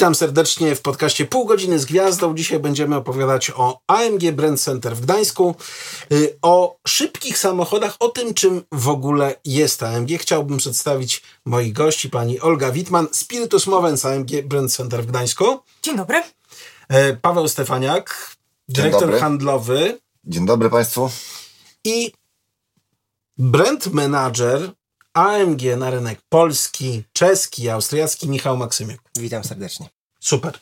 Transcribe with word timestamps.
Witam 0.00 0.14
serdecznie 0.14 0.74
w 0.74 0.82
podcaście 0.82 1.26
Pół 1.26 1.46
godziny 1.46 1.78
z 1.78 1.84
gwiazdą. 1.84 2.34
Dzisiaj 2.34 2.58
będziemy 2.58 2.96
opowiadać 2.96 3.50
o 3.56 3.80
AMG 3.86 4.32
Brand 4.32 4.60
Center 4.60 4.96
w 4.96 5.00
Gdańsku, 5.00 5.54
y, 6.12 6.38
o 6.42 6.76
szybkich 6.86 7.38
samochodach, 7.38 7.96
o 7.98 8.08
tym, 8.08 8.34
czym 8.34 8.62
w 8.72 8.88
ogóle 8.88 9.34
jest 9.44 9.82
AMG. 9.82 10.08
Chciałbym 10.18 10.58
przedstawić 10.58 11.22
moich 11.44 11.72
gości, 11.72 12.10
pani 12.10 12.40
Olga 12.40 12.72
Witman, 12.72 13.08
Spiritus 13.12 13.66
Movens 13.66 14.04
AMG 14.04 14.42
Brand 14.42 14.72
Center 14.72 15.02
w 15.02 15.06
Gdańsku. 15.06 15.44
Dzień 15.82 15.96
dobry. 15.96 16.22
E, 16.88 17.16
Paweł 17.16 17.48
Stefaniak, 17.48 18.36
dyrektor 18.68 19.00
dobry. 19.00 19.20
handlowy 19.20 19.98
Dzień 20.24 20.46
dobry 20.46 20.70
Państwu. 20.70 21.10
i 21.84 22.12
brand 23.38 23.86
manager 23.86 24.70
AMG 25.14 25.62
na 25.76 25.90
rynek 25.90 26.20
polski, 26.28 27.02
czeski, 27.12 27.68
austriacki 27.68 28.28
Michał 28.28 28.56
Maksymiuk. 28.56 29.00
Witam 29.16 29.44
serdecznie. 29.44 29.88
Super. 30.20 30.58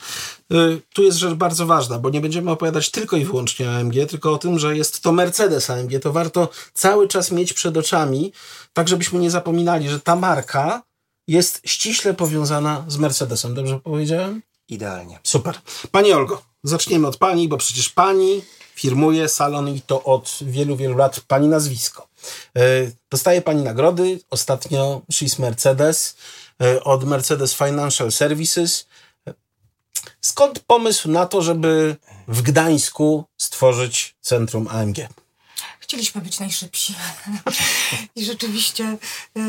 Y, 0.52 0.83
Tu 0.95 1.02
jest 1.02 1.19
rzecz 1.19 1.34
bardzo 1.34 1.66
ważna, 1.66 1.98
bo 1.98 2.11
nie 2.11 2.20
będziemy 2.20 2.51
opowiadać 2.51 2.91
tylko 2.91 3.16
i 3.16 3.25
wyłącznie 3.25 3.69
o 3.69 3.77
AMG, 3.77 3.95
tylko 4.09 4.33
o 4.33 4.39
tym, 4.39 4.59
że 4.59 4.77
jest 4.77 5.01
to 5.01 5.12
Mercedes 5.12 5.70
AMG. 5.70 6.01
To 6.03 6.12
warto 6.12 6.48
cały 6.75 7.09
czas 7.09 7.30
mieć 7.30 7.53
przed 7.53 7.77
oczami, 7.77 8.33
tak 8.73 8.89
żebyśmy 8.89 9.19
nie 9.19 9.30
zapominali, 9.30 9.89
że 9.89 10.01
ta 10.01 10.16
marka 10.16 10.83
jest 11.28 11.61
ściśle 11.65 12.15
powiązana 12.15 12.84
z 12.89 12.97
Mercedesem. 12.97 13.55
Dobrze 13.55 13.80
powiedziałem? 13.80 14.42
Idealnie. 14.69 15.20
Super. 15.23 15.59
Pani 15.91 16.12
Olgo, 16.12 16.42
zaczniemy 16.62 17.06
od 17.06 17.17
pani, 17.17 17.48
bo 17.48 17.56
przecież 17.56 17.89
pani 17.89 18.42
firmuje 18.75 19.28
salon 19.28 19.69
i 19.69 19.80
to 19.80 20.05
od 20.05 20.39
wielu, 20.42 20.77
wielu 20.77 20.97
lat 20.97 21.20
pani 21.20 21.48
nazwisko. 21.48 22.08
Y, 22.56 22.97
Dostaje 23.11 23.42
pani 23.42 23.62
nagrody. 23.62 24.20
Ostatnio 24.30 25.02
She's 25.12 25.41
Mercedes 25.41 26.16
y, 26.62 26.84
od 26.84 27.05
Mercedes 27.05 27.55
Financial 27.55 28.12
Services. 28.12 28.86
Skąd 30.20 30.58
pomysł 30.58 31.10
na 31.10 31.27
to, 31.27 31.42
żeby 31.42 31.97
w 32.28 32.42
Gdańsku 32.42 33.25
stworzyć 33.36 34.16
centrum 34.20 34.69
AMG? 34.69 34.97
Chcieliśmy 35.80 36.20
być 36.20 36.41
najszybsi. 36.41 36.94
I 38.16 38.25
rzeczywiście 38.25 38.98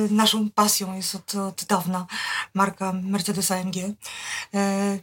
naszą 0.10 0.50
pasją 0.50 0.96
jest 0.96 1.16
od, 1.16 1.36
od 1.36 1.64
dawna 1.64 2.08
marka 2.54 2.94
Mercedes 2.94 3.52
AMG. 3.52 3.76
E, 4.54 5.00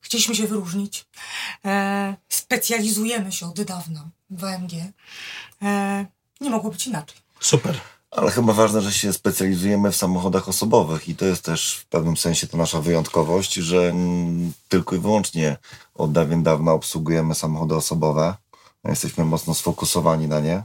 Chcieliśmy 0.00 0.34
się 0.34 0.46
wyróżnić. 0.46 1.06
E, 1.64 2.16
Specjalizujemy 2.28 3.32
się 3.32 3.46
od 3.46 3.62
dawna 3.62 4.08
w 4.30 4.44
AMG. 4.44 4.72
Nie 6.44 6.50
mogło 6.50 6.70
być 6.70 6.86
inaczej. 6.86 7.16
Super. 7.40 7.80
Ale 8.10 8.30
chyba 8.30 8.52
ważne, 8.52 8.82
że 8.82 8.92
się 8.92 9.12
specjalizujemy 9.12 9.92
w 9.92 9.96
samochodach 9.96 10.48
osobowych 10.48 11.08
i 11.08 11.16
to 11.16 11.24
jest 11.24 11.42
też 11.42 11.76
w 11.76 11.86
pewnym 11.86 12.16
sensie 12.16 12.46
to 12.46 12.56
nasza 12.56 12.80
wyjątkowość, 12.80 13.54
że 13.54 13.94
tylko 14.68 14.96
i 14.96 14.98
wyłącznie 14.98 15.56
od 15.94 16.12
dawien 16.12 16.42
dawna 16.42 16.72
obsługujemy 16.72 17.34
samochody 17.34 17.74
osobowe. 17.74 18.34
Jesteśmy 18.84 19.24
mocno 19.24 19.54
sfokusowani 19.54 20.28
na 20.28 20.40
nie. 20.40 20.62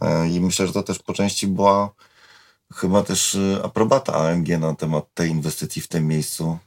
E, 0.00 0.28
I 0.28 0.40
myślę, 0.40 0.66
że 0.66 0.72
to 0.72 0.82
też 0.82 0.98
po 0.98 1.12
części 1.12 1.46
była 1.46 1.90
chyba 2.74 3.02
też 3.02 3.34
e, 3.34 3.60
aprobata 3.64 4.14
AMG 4.14 4.48
na 4.48 4.74
temat 4.74 5.04
tej 5.14 5.30
inwestycji 5.30 5.82
w 5.82 5.88
tym 5.88 6.06
miejscu. 6.06 6.58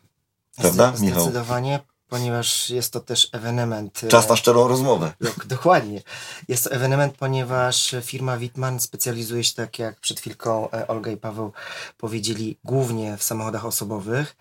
Prawda, 0.56 0.94
Michał? 1.00 1.22
Zdecydowanie, 1.22 1.80
ponieważ 2.10 2.70
jest 2.70 2.94
to 2.94 3.00
też 3.00 3.30
ewenement. 3.32 4.04
e, 4.04 4.08
Czas 4.08 4.30
na 4.30 4.36
szczerą 4.36 4.68
rozmowę. 4.68 5.14
dok- 5.22 5.46
Dokładnie. 5.46 6.02
Jest 6.48 6.64
to 6.64 6.72
ewenement, 6.72 7.16
ponieważ 7.18 7.96
firma 8.02 8.38
Wittmann 8.38 8.80
specjalizuje 8.80 9.44
się, 9.44 9.56
tak 9.56 9.80
jak 9.80 10.00
przed 10.00 10.20
chwilką 10.20 10.72
e, 10.72 10.88
Olga 10.88 11.12
i 11.12 11.18
Paweł 11.18 11.52
powiedzieli, 11.98 12.58
głównie 12.64 13.18
w 13.18 13.24
samochodach 13.24 13.66
osobowych. 13.66 14.36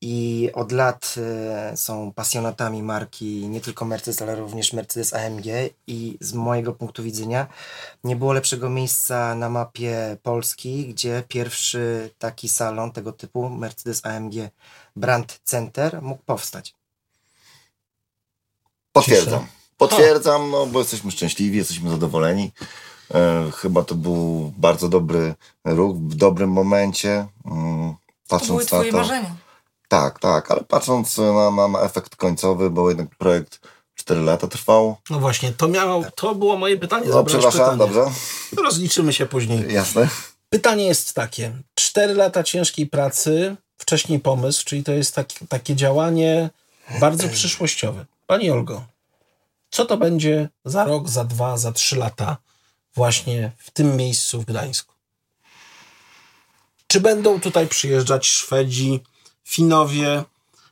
I 0.00 0.50
od 0.54 0.72
lat 0.72 1.14
e, 1.16 1.76
są 1.76 2.12
pasjonatami 2.12 2.82
marki 2.82 3.48
nie 3.48 3.60
tylko 3.60 3.84
Mercedes, 3.84 4.22
ale 4.22 4.36
również 4.36 4.72
Mercedes 4.72 5.14
AMG. 5.14 5.44
I 5.86 6.18
z 6.20 6.32
mojego 6.32 6.72
punktu 6.72 7.02
widzenia 7.02 7.46
nie 8.04 8.16
było 8.16 8.32
lepszego 8.32 8.70
miejsca 8.70 9.34
na 9.34 9.48
mapie 9.48 10.16
Polski, 10.22 10.86
gdzie 10.88 11.22
pierwszy 11.28 12.10
taki 12.18 12.48
salon 12.48 12.92
tego 12.92 13.12
typu, 13.12 13.48
Mercedes 13.48 14.06
AMG 14.06 14.34
Brand 14.96 15.40
Center, 15.44 16.02
mógł 16.02 16.22
powstać. 16.22 16.74
Potwierdzam. 19.06 19.46
Potwierdzam, 19.76 20.50
no 20.50 20.66
bo 20.66 20.78
jesteśmy 20.78 21.10
szczęśliwi, 21.10 21.58
jesteśmy 21.58 21.90
zadowoleni. 21.90 22.52
E, 23.14 23.50
chyba 23.56 23.84
to 23.84 23.94
był 23.94 24.52
bardzo 24.56 24.88
dobry 24.88 25.34
ruch 25.64 25.96
w 25.96 26.14
dobrym 26.14 26.50
momencie. 26.50 27.26
Mm, 27.44 27.94
To 27.94 27.98
patrząc 28.28 28.48
były 28.48 28.60
na 28.62 28.66
twoje 28.66 28.90
to. 28.90 28.96
marzenia. 28.98 29.36
Tak, 29.88 30.18
tak, 30.18 30.50
ale 30.50 30.60
patrząc 30.64 31.18
na, 31.18 31.50
na, 31.50 31.68
na 31.68 31.80
efekt 31.80 32.16
końcowy, 32.16 32.70
bo 32.70 32.88
jednak 32.88 33.08
projekt 33.18 33.60
4 33.94 34.20
lata 34.20 34.46
trwał. 34.48 34.96
No 35.10 35.18
właśnie, 35.18 35.52
to 35.52 35.68
miało, 35.68 36.04
to 36.16 36.34
było 36.34 36.56
moje 36.58 36.76
pytanie. 36.76 37.06
No, 37.10 37.24
przepraszam, 37.24 37.60
pytanie. 37.60 37.78
dobrze? 37.78 38.04
Rozliczymy 38.64 39.12
się 39.12 39.26
później. 39.26 39.72
Jasne. 39.74 40.08
Pytanie 40.50 40.84
jest 40.86 41.14
takie. 41.14 41.52
Cztery 41.74 42.14
lata 42.14 42.42
ciężkiej 42.42 42.86
pracy, 42.86 43.56
wcześniej 43.78 44.20
pomysł, 44.20 44.64
czyli 44.64 44.84
to 44.84 44.92
jest 44.92 45.14
taki, 45.14 45.46
takie 45.46 45.76
działanie 45.76 46.50
bardzo 47.00 47.28
przyszłościowe. 47.28 48.06
Pani 48.28 48.50
Olgo, 48.50 48.86
co 49.70 49.84
to 49.84 49.96
będzie 49.96 50.48
za 50.64 50.84
rok, 50.84 51.08
za 51.08 51.24
dwa, 51.24 51.58
za 51.58 51.72
trzy 51.72 51.96
lata 51.96 52.36
właśnie 52.94 53.52
w 53.58 53.70
tym 53.70 53.96
miejscu 53.96 54.40
w 54.40 54.44
Gdańsku? 54.44 54.94
Czy 56.86 57.00
będą 57.00 57.40
tutaj 57.40 57.68
przyjeżdżać 57.68 58.26
Szwedzi, 58.26 59.02
Finowie, 59.44 60.24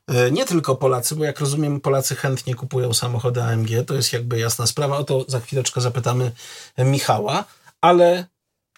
e, 0.07 0.31
nie 0.31 0.47
tylko 0.47 0.77
Polacy, 0.77 1.17
bo 1.17 1.25
jak 1.25 1.41
rozumiem, 1.41 1.81
Polacy 1.81 2.17
chętnie 2.17 2.55
kupują 2.55 2.95
samochody 2.95 3.43
AMG, 3.43 3.69
to 3.87 3.95
jest 3.95 4.13
jakby 4.13 4.39
jasna 4.39 4.67
sprawa. 4.67 4.97
O 4.99 5.05
to 5.05 5.25
za 5.29 5.41
chwileczkę 5.41 5.81
zapytamy 5.81 6.33
Michała, 6.79 7.45
ale 7.81 8.27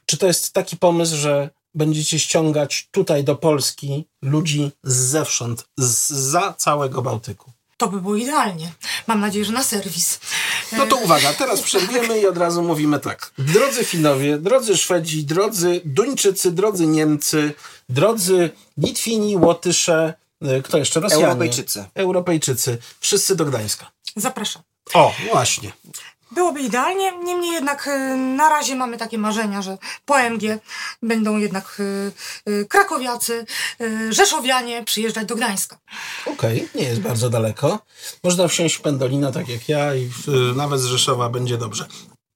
czy 0.07 0.19
to 0.19 0.27
jest 0.27 0.53
taki 0.53 0.77
pomysł, 0.77 1.17
że 1.17 1.51
będziecie 1.75 2.19
ściągać 2.19 2.89
tutaj 2.91 3.25
do 3.25 3.37
Polski 3.37 4.09
ludzi 4.23 4.73
zewsząd, 4.83 5.69
z, 5.77 6.09
za 6.09 6.53
całego 6.53 7.03
Bałtyku? 7.03 7.58
To 7.79 7.89
by 7.89 8.01
było 8.01 8.17
idealnie. 8.17 8.73
Mam 9.07 9.21
nadzieję, 9.21 9.45
że 9.45 9.53
na 9.53 9.65
serwis. 9.65 10.21
No 10.73 10.87
to 10.87 10.97
uwaga, 10.97 11.33
teraz 11.33 11.63
przerwiemy 11.63 12.21
i 12.21 12.27
od 12.27 12.39
razu 12.39 12.63
mówimy 12.63 13.01
tak. 13.01 13.33
Drodzy 13.39 13.85
Finowie, 13.85 14.39
drodzy 14.39 14.77
Szwedzi, 14.77 15.25
drodzy 15.25 15.81
Duńczycy, 15.85 16.53
drodzy 16.53 16.87
Niemcy, 16.87 17.53
drodzy 17.89 18.51
Litwini, 18.79 19.37
Łotysze, 19.37 20.15
y, 20.59 20.63
kto 20.63 20.79
jeszcze? 20.79 21.01
Rosjanie. 21.01 21.25
Europejczycy. 21.25 21.85
Europejczycy. 21.95 22.79
Wszyscy 23.01 23.37
do 23.37 23.45
Gdańska. 23.45 23.91
Zapraszam. 24.17 24.63
O, 24.95 25.15
właśnie. 25.33 25.73
Byłoby 26.31 26.61
idealnie, 26.61 27.13
niemniej 27.25 27.53
jednak 27.53 27.89
e, 27.89 28.17
na 28.17 28.49
razie 28.49 28.77
mamy 28.77 28.99
takie 28.99 29.19
marzenia, 29.19 29.63
że 29.63 29.79
po 30.05 30.17
AMG 30.17 30.43
będą 31.03 31.37
jednak 31.37 31.79
e, 32.47 32.53
e, 32.53 32.65
krakowiacy, 32.65 33.47
rzeszowianie 34.11 34.85
przyjeżdżać 34.85 35.27
do 35.27 35.37
Gdańska. 35.37 35.79
Okej, 36.27 36.69
nie 36.75 36.85
jest 36.85 37.01
bardzo 37.01 37.31
daleko. 37.31 37.79
Można 38.25 38.49
wsiąść 38.49 38.75
w 38.75 38.81
Pendolino, 38.81 39.33
tak 39.33 39.49
jak 39.49 39.69
ja, 39.69 39.95
i 39.95 40.11
y, 40.29 40.55
nawet 40.57 40.81
z 40.81 40.85
Rzeszowa 40.85 41.29
będzie 41.29 41.59
dobrze. 41.59 41.87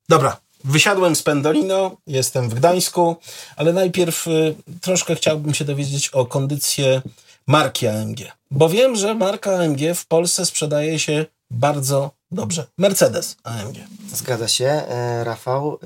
Dobra, 0.09 0.37
wysiadłem 0.65 1.17
z 1.17 1.23
Pendolino, 1.23 1.97
jestem 2.07 2.49
w 2.49 2.55
Gdańsku, 2.55 3.17
ale 3.57 3.73
najpierw 3.73 4.27
y, 4.27 4.55
troszkę 4.81 5.15
chciałbym 5.15 5.55
się 5.55 5.65
dowiedzieć 5.65 6.09
o 6.09 6.27
kondycję 6.27 7.03
marki 7.47 7.87
AMG. 7.87 8.19
Bo 8.51 8.69
wiem, 8.69 8.97
że 8.97 9.15
marka 9.15 9.51
AMG 9.51 9.81
w 9.95 10.07
Polsce 10.07 10.47
sprzedaje 10.47 10.99
się 10.99 11.27
bardzo 11.51 12.11
dobrze. 12.33 12.67
Mercedes 12.79 13.37
AMG. 13.45 13.77
Zgadza 14.09 14.49
się, 14.49 14.67
e, 14.67 15.25
Rafał. 15.25 15.79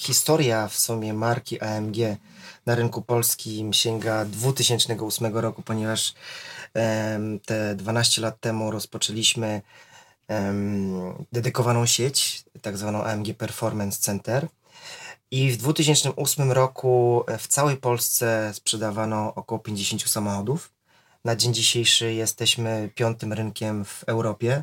Historia 0.00 0.68
w 0.68 0.78
sumie 0.78 1.14
marki 1.14 1.60
AMG 1.60 1.96
na 2.66 2.74
rynku 2.74 3.02
polskim 3.02 3.72
sięga 3.72 4.24
2008 4.24 5.40
roku, 5.40 5.62
ponieważ 5.62 6.14
te 7.46 7.74
12 7.74 8.22
lat 8.22 8.40
temu 8.40 8.70
rozpoczęliśmy 8.70 9.62
dedykowaną 11.32 11.86
sieć, 11.86 12.44
tak 12.62 12.78
zwaną 12.78 13.04
AMG 13.04 13.34
Performance 13.34 13.98
Center. 13.98 14.48
I 15.30 15.50
w 15.50 15.56
2008 15.56 16.52
roku 16.52 17.24
e, 17.26 17.38
w 17.38 17.46
całej 17.46 17.76
Polsce 17.76 18.50
sprzedawano 18.54 19.34
około 19.34 19.58
50 19.58 20.08
samochodów. 20.08 20.72
Na 21.24 21.36
dzień 21.36 21.54
dzisiejszy 21.54 22.12
jesteśmy 22.12 22.90
piątym 22.94 23.32
rynkiem 23.32 23.84
w 23.84 24.04
Europie 24.06 24.62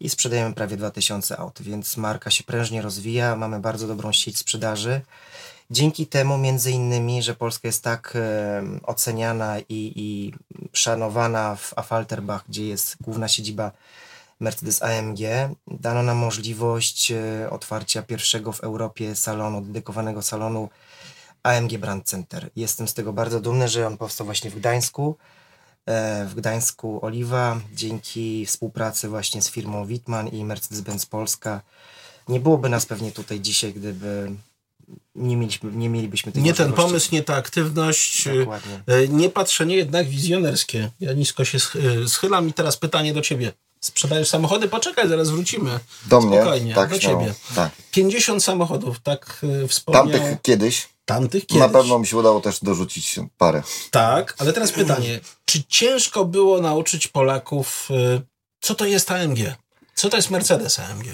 i 0.00 0.08
sprzedajemy 0.08 0.54
prawie 0.54 0.76
2000 0.76 1.38
aut, 1.38 1.62
więc 1.62 1.96
marka 1.96 2.30
się 2.30 2.44
prężnie 2.44 2.82
rozwija, 2.82 3.36
mamy 3.36 3.60
bardzo 3.60 3.86
dobrą 3.86 4.12
sieć 4.12 4.38
sprzedaży. 4.38 5.00
Dzięki 5.70 6.06
temu, 6.06 6.38
między 6.38 6.70
innymi, 6.70 7.22
że 7.22 7.34
Polska 7.34 7.68
jest 7.68 7.84
tak 7.84 8.18
oceniana 8.82 9.58
i, 9.58 9.92
i 9.96 10.32
szanowana 10.72 11.56
w 11.56 11.78
Affalterbach, 11.78 12.44
gdzie 12.48 12.66
jest 12.66 12.96
główna 13.00 13.28
siedziba 13.28 13.72
Mercedes 14.40 14.82
AMG, 14.82 15.18
dano 15.66 16.02
nam 16.02 16.16
możliwość 16.16 17.10
e, 17.10 17.50
otwarcia 17.50 18.02
pierwszego 18.02 18.52
w 18.52 18.60
Europie 18.60 19.16
salonu, 19.16 19.60
dedykowanego 19.60 20.22
salonu 20.22 20.68
AMG 21.42 21.78
Brand 21.78 22.04
Center. 22.04 22.50
Jestem 22.56 22.88
z 22.88 22.94
tego 22.94 23.12
bardzo 23.12 23.40
dumny, 23.40 23.68
że 23.68 23.86
on 23.86 23.96
powstał 23.96 24.24
właśnie 24.24 24.50
w 24.50 24.54
Gdańsku. 24.54 25.16
E, 25.86 26.26
w 26.26 26.34
Gdańsku 26.34 27.04
Oliwa. 27.04 27.60
Dzięki 27.74 28.46
współpracy 28.46 29.08
właśnie 29.08 29.42
z 29.42 29.50
firmą 29.50 29.86
Wittmann 29.86 30.28
i 30.28 30.44
Mercedes-Benz 30.44 31.06
Polska 31.06 31.60
nie 32.28 32.40
byłoby 32.40 32.68
nas 32.68 32.86
pewnie 32.86 33.12
tutaj 33.12 33.40
dzisiaj, 33.40 33.72
gdyby 33.72 34.32
nie, 35.14 35.36
mieliśmy, 35.36 35.72
nie 35.72 35.88
mielibyśmy 35.88 36.32
tej 36.32 36.42
Nie 36.42 36.54
ten 36.54 36.72
pomysł, 36.72 37.08
nie 37.12 37.22
ta 37.22 37.34
aktywność, 37.34 38.28
Dokładnie. 38.38 38.82
e, 38.86 39.08
nie 39.08 39.30
patrzenie 39.30 39.76
jednak 39.76 40.08
wizjonerskie. 40.08 40.90
Ja 41.00 41.12
nisko 41.12 41.44
się 41.44 41.58
e, 42.04 42.08
schylam 42.08 42.48
i 42.48 42.52
teraz 42.52 42.76
pytanie 42.76 43.14
do 43.14 43.20
ciebie. 43.20 43.52
Sprzedajesz 43.80 44.28
samochody? 44.28 44.68
Poczekaj, 44.68 45.08
zaraz 45.08 45.30
wrócimy. 45.30 45.80
Do 46.06 46.20
mnie? 46.20 46.36
Spokojnie, 46.40 46.74
tak, 46.74 46.90
do 46.90 46.98
ciebie. 46.98 47.34
Tak. 47.54 47.70
50 47.90 48.44
samochodów, 48.44 49.00
tak 49.00 49.46
wspomniał. 49.68 50.08
Tamtych 50.08 50.42
kiedyś, 50.42 50.88
Tamtych 51.06 51.46
kiedyś. 51.46 51.60
na 51.60 51.68
pewno 51.68 51.98
mi 51.98 52.06
się 52.06 52.16
udało 52.16 52.40
też 52.40 52.60
dorzucić 52.62 53.20
parę. 53.38 53.62
Tak, 53.90 54.34
ale 54.38 54.52
teraz 54.52 54.72
pytanie. 54.72 55.20
Czy 55.44 55.64
ciężko 55.64 56.24
było 56.24 56.60
nauczyć 56.60 57.08
Polaków, 57.08 57.88
y, 57.90 58.22
co 58.60 58.74
to 58.74 58.84
jest 58.84 59.10
AMG? 59.10 59.38
Co 59.94 60.08
to 60.08 60.16
jest 60.16 60.30
Mercedes 60.30 60.78
AMG? 60.78 61.06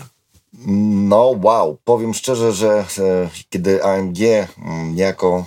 No 1.08 1.34
wow, 1.42 1.78
powiem 1.84 2.14
szczerze, 2.14 2.52
że 2.52 2.84
e, 2.98 3.30
kiedy 3.50 3.84
AMG 3.84 4.18
mm, 4.58 4.94
niejako 4.94 5.46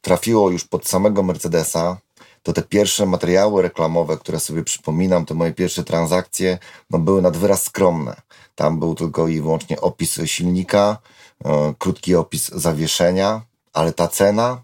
trafiło 0.00 0.50
już 0.50 0.64
pod 0.64 0.88
samego 0.88 1.22
Mercedesa, 1.22 1.98
to 2.42 2.52
te 2.52 2.62
pierwsze 2.62 3.06
materiały 3.06 3.62
reklamowe, 3.62 4.16
które 4.16 4.40
sobie 4.40 4.64
przypominam, 4.64 5.26
te 5.26 5.34
moje 5.34 5.52
pierwsze 5.52 5.84
transakcje, 5.84 6.58
no 6.90 6.98
były 6.98 7.22
nad 7.22 7.36
wyraz 7.36 7.62
skromne. 7.62 8.16
Tam 8.54 8.78
był 8.78 8.94
tylko 8.94 9.28
i 9.28 9.40
wyłącznie 9.40 9.80
opis 9.80 10.20
silnika, 10.24 10.98
e, 11.44 11.74
krótki 11.78 12.14
opis 12.14 12.48
zawieszenia, 12.48 13.42
ale 13.72 13.92
ta 13.92 14.08
cena, 14.08 14.62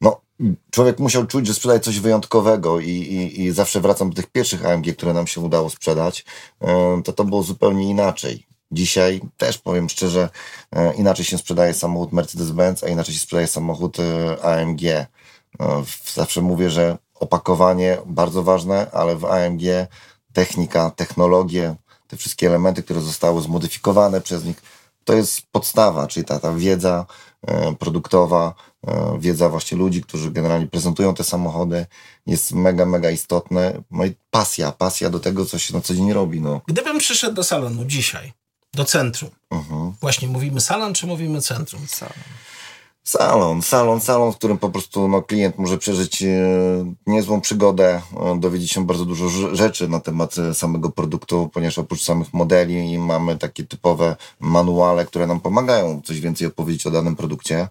no 0.00 0.20
człowiek 0.70 0.98
musiał 0.98 1.26
czuć, 1.26 1.46
że 1.46 1.54
sprzedaje 1.54 1.80
coś 1.80 2.00
wyjątkowego 2.00 2.80
i, 2.80 2.88
i, 2.88 3.42
i 3.42 3.52
zawsze 3.52 3.80
wracam 3.80 4.10
do 4.10 4.16
tych 4.16 4.26
pierwszych 4.26 4.66
AMG, 4.66 4.96
które 4.96 5.12
nam 5.12 5.26
się 5.26 5.40
udało 5.40 5.70
sprzedać, 5.70 6.24
e, 6.60 7.02
to 7.04 7.12
to 7.12 7.24
było 7.24 7.42
zupełnie 7.42 7.90
inaczej. 7.90 8.46
Dzisiaj 8.70 9.20
też 9.36 9.58
powiem 9.58 9.88
szczerze, 9.88 10.28
e, 10.72 10.94
inaczej 10.94 11.24
się 11.24 11.38
sprzedaje 11.38 11.74
samochód 11.74 12.12
Mercedes-Benz, 12.12 12.84
a 12.84 12.88
inaczej 12.88 13.14
się 13.14 13.20
sprzedaje 13.20 13.46
samochód 13.46 13.96
e, 14.00 14.42
AMG. 14.44 14.80
Zawsze 16.14 16.40
mówię, 16.40 16.70
że 16.70 16.98
opakowanie 17.14 17.98
bardzo 18.06 18.42
ważne, 18.42 18.90
ale 18.92 19.16
w 19.16 19.24
AMG 19.24 19.62
technika, 20.32 20.90
technologie, 20.90 21.74
te 22.08 22.16
wszystkie 22.16 22.46
elementy, 22.46 22.82
które 22.82 23.00
zostały 23.00 23.42
zmodyfikowane 23.42 24.20
przez 24.20 24.44
nich, 24.44 24.62
to 25.04 25.14
jest 25.14 25.40
podstawa, 25.52 26.06
czyli 26.06 26.26
ta, 26.26 26.38
ta 26.38 26.54
wiedza 26.54 27.06
produktowa, 27.78 28.54
e, 28.86 29.16
wiedza 29.20 29.48
właśnie 29.48 29.78
ludzi, 29.78 30.02
którzy 30.02 30.30
generalnie 30.30 30.66
prezentują 30.66 31.14
te 31.14 31.24
samochody, 31.24 31.86
jest 32.26 32.52
mega, 32.52 32.86
mega 32.86 33.10
istotne. 33.10 33.82
No 33.90 34.04
i 34.04 34.14
pasja, 34.30 34.72
pasja 34.72 35.10
do 35.10 35.20
tego, 35.20 35.46
co 35.46 35.58
się 35.58 35.74
na 35.74 35.80
co 35.80 35.94
dzień 35.94 36.12
robi. 36.12 36.40
No. 36.40 36.60
Gdybym 36.66 36.98
przyszedł 36.98 37.34
do 37.34 37.44
salonu 37.44 37.84
dzisiaj, 37.84 38.32
do 38.74 38.84
centrum, 38.84 39.30
Mhm. 39.50 39.92
właśnie 40.00 40.28
mówimy 40.28 40.60
salon, 40.60 40.94
czy 40.94 41.06
mówimy 41.06 41.40
centrum? 41.42 41.86
Salon, 41.88 42.14
salon, 43.04 44.00
salon, 44.00 44.32
w 44.32 44.36
którym 44.36 44.58
po 44.58 44.70
prostu 44.70 45.08
no, 45.08 45.22
klient 45.22 45.58
może 45.58 45.78
przeżyć 45.78 46.22
e, 46.22 46.26
niezłą 47.06 47.40
przygodę, 47.40 48.02
e, 48.20 48.40
dowiedzieć 48.40 48.70
się 48.70 48.86
bardzo 48.86 49.04
dużo 49.04 49.26
rz- 49.26 49.54
rzeczy 49.54 49.88
na 49.88 50.00
temat 50.00 50.38
e, 50.38 50.54
samego 50.54 50.90
produktu, 50.90 51.50
ponieważ 51.52 51.78
oprócz 51.78 52.02
samych 52.02 52.34
modeli 52.34 52.98
mamy 52.98 53.38
takie 53.38 53.64
typowe 53.64 54.16
manuale, 54.40 55.06
które 55.06 55.26
nam 55.26 55.40
pomagają 55.40 56.02
coś 56.04 56.20
więcej 56.20 56.46
opowiedzieć 56.46 56.86
o 56.86 56.90
danym 56.90 57.16
produkcie. 57.16 57.68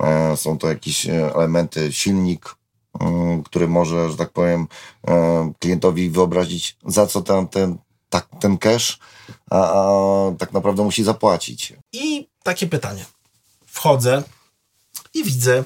E, 0.00 0.36
są 0.36 0.58
to 0.58 0.68
jakieś 0.68 1.06
e, 1.06 1.34
elementy, 1.34 1.92
silnik, 1.92 2.54
mm, 3.00 3.42
który 3.42 3.68
może, 3.68 4.10
że 4.10 4.16
tak 4.16 4.30
powiem, 4.30 4.66
e, 5.08 5.52
klientowi 5.58 6.10
wyobrazić, 6.10 6.76
za 6.86 7.06
co 7.06 7.22
ten, 7.22 7.48
ten, 7.48 7.78
tak, 8.10 8.28
ten 8.40 8.58
cash, 8.58 8.98
a, 9.50 9.56
a 9.56 10.32
tak 10.38 10.52
naprawdę 10.52 10.84
musi 10.84 11.04
zapłacić. 11.04 11.72
I 11.92 12.28
takie 12.42 12.66
pytanie. 12.66 13.04
Wchodzę 13.66 14.22
i 15.14 15.24
widzę 15.24 15.64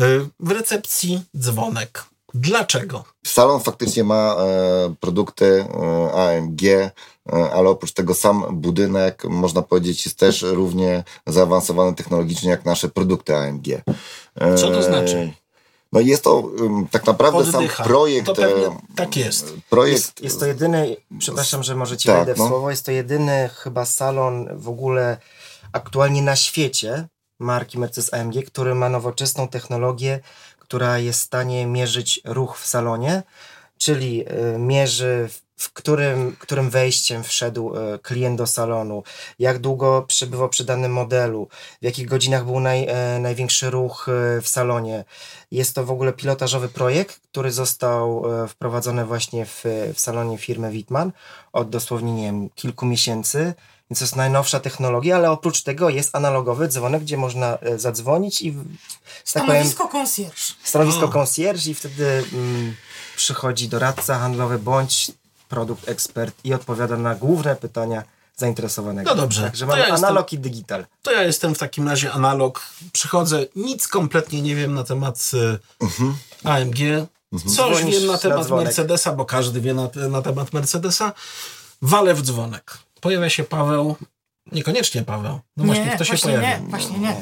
y, 0.00 0.28
w 0.40 0.50
recepcji 0.50 1.22
dzwonek. 1.36 2.04
Dlaczego? 2.34 3.04
Salon 3.26 3.60
faktycznie 3.60 4.04
ma 4.04 4.36
e, 4.38 4.94
produkty 5.00 5.64
e, 5.64 6.12
AMG, 6.12 6.62
e, 6.64 6.90
ale 7.32 7.68
oprócz 7.68 7.92
tego 7.92 8.14
sam 8.14 8.44
budynek, 8.52 9.24
można 9.24 9.62
powiedzieć, 9.62 10.04
jest 10.06 10.18
też 10.18 10.42
równie 10.42 11.04
zaawansowany 11.26 11.94
technologicznie 11.94 12.50
jak 12.50 12.64
nasze 12.64 12.88
produkty 12.88 13.36
AMG. 13.36 13.68
E, 13.68 14.54
Co 14.56 14.70
to 14.70 14.82
znaczy? 14.82 15.32
No 15.92 16.00
jest 16.00 16.24
to 16.24 16.36
um, 16.38 16.88
tak 16.90 17.06
naprawdę 17.06 17.38
Oddycha. 17.38 17.76
sam 17.76 17.86
projekt. 17.86 18.26
To 18.26 18.34
pewnie 18.34 18.66
e, 18.66 18.76
tak 18.96 19.16
jest. 19.16 19.54
Projekt 19.70 19.98
Jest, 19.98 20.22
jest 20.22 20.40
to 20.40 20.46
jedyny, 20.46 20.96
przepraszam, 21.18 21.62
że 21.62 21.76
może 21.76 21.96
ci 21.96 22.08
Tak, 22.08 22.16
wejdę 22.16 22.34
w 22.34 22.38
no. 22.38 22.48
słowo, 22.48 22.70
jest 22.70 22.86
to 22.86 22.92
jedyny 22.92 23.50
chyba 23.54 23.84
salon 23.84 24.48
w 24.58 24.68
ogóle 24.68 25.16
aktualnie 25.72 26.22
na 26.22 26.36
świecie 26.36 27.08
marki 27.38 27.78
Mercedes 27.78 28.14
AMG, 28.14 28.42
który 28.46 28.74
ma 28.74 28.88
nowoczesną 28.88 29.48
technologię, 29.48 30.20
która 30.58 30.98
jest 30.98 31.20
w 31.20 31.24
stanie 31.24 31.66
mierzyć 31.66 32.20
ruch 32.24 32.58
w 32.58 32.66
salonie, 32.66 33.22
czyli 33.78 34.24
y, 34.54 34.58
mierzy 34.58 35.28
w- 35.56 35.72
którym, 35.72 36.36
którym 36.38 36.70
wejściem 36.70 37.24
wszedł 37.24 37.76
y, 37.76 37.98
klient 37.98 38.38
do 38.38 38.46
salonu, 38.46 39.02
jak 39.38 39.58
długo 39.58 40.04
przebywał 40.08 40.48
przy 40.48 40.64
danym 40.64 40.92
modelu, 40.92 41.48
w 41.82 41.84
jakich 41.84 42.06
godzinach 42.06 42.44
był 42.44 42.60
naj, 42.60 42.86
e, 42.88 43.18
największy 43.18 43.70
ruch 43.70 44.08
e, 44.08 44.42
w 44.42 44.48
salonie. 44.48 45.04
Jest 45.50 45.74
to 45.74 45.84
w 45.84 45.90
ogóle 45.90 46.12
pilotażowy 46.12 46.68
projekt, 46.68 47.20
który 47.30 47.52
został 47.52 48.24
e, 48.44 48.48
wprowadzony 48.48 49.04
właśnie 49.04 49.46
w, 49.46 49.64
w 49.94 50.00
salonie 50.00 50.38
firmy 50.38 50.70
Wittmann 50.70 51.12
od 51.52 51.70
dosłownie, 51.70 52.12
nie 52.12 52.22
wiem, 52.22 52.50
kilku 52.54 52.86
miesięcy. 52.86 53.54
Więc 53.90 53.98
to 53.98 54.04
jest 54.04 54.16
najnowsza 54.16 54.60
technologia, 54.60 55.16
ale 55.16 55.30
oprócz 55.30 55.62
tego 55.62 55.88
jest 55.88 56.16
analogowy 56.16 56.68
dzwonek, 56.68 57.02
gdzie 57.02 57.16
można 57.16 57.58
e, 57.58 57.78
zadzwonić 57.78 58.42
i, 58.42 58.52
tak 58.52 58.62
powiem, 58.62 59.46
Stanowisko 59.46 59.88
concierge. 59.88 60.40
stanowisko 60.64 61.08
concierge 61.08 61.66
i 61.66 61.74
wtedy 61.74 62.24
mm, 62.32 62.74
przychodzi 63.16 63.68
doradca 63.68 64.18
handlowy 64.18 64.58
bądź 64.58 65.10
produkt 65.48 65.88
ekspert 65.88 66.34
i 66.44 66.54
odpowiada 66.54 66.96
na 66.96 67.14
główne 67.14 67.56
pytania 67.56 68.02
zainteresowanego. 68.36 69.10
No 69.10 69.16
dobrze, 69.16 69.42
Także 69.42 69.66
mamy 69.66 69.80
ja 69.80 69.88
jestem- 69.88 70.04
analog 70.04 70.32
i 70.32 70.38
digital. 70.38 70.86
To 71.02 71.12
ja 71.12 71.22
jestem 71.22 71.54
w 71.54 71.58
takim 71.58 71.88
razie 71.88 72.12
analog. 72.12 72.62
Przychodzę, 72.92 73.46
nic 73.56 73.88
kompletnie 73.88 74.42
nie 74.42 74.56
wiem 74.56 74.74
na 74.74 74.84
temat 74.84 75.30
y, 75.34 75.58
AMG. 76.44 76.76
Coś 77.32 77.52
Dzwonisz 77.52 77.98
wiem 77.98 78.06
na 78.06 78.12
na 78.12 78.18
temat 78.18 78.46
dzwonek. 78.46 78.64
Mercedesa, 78.64 79.12
bo 79.12 79.24
każdy 79.24 79.60
wie 79.60 79.74
na, 79.74 79.88
na 80.08 80.22
temat 80.22 80.52
Mercedesa. 80.52 81.12
Walę 81.82 82.14
w 82.14 82.22
dzwonek. 82.22 82.78
Pojawia 83.00 83.30
się 83.30 83.44
Paweł. 83.44 83.96
Niekoniecznie 84.52 85.02
Paweł. 85.02 85.40
No 85.56 85.64
właśnie, 85.64 85.84
nie, 85.84 85.90
kto 85.90 86.04
się 86.04 86.08
właśnie 86.12 86.32
pojawia? 86.32 86.58
nie, 86.58 86.66
właśnie 86.66 86.98
nie. 86.98 87.16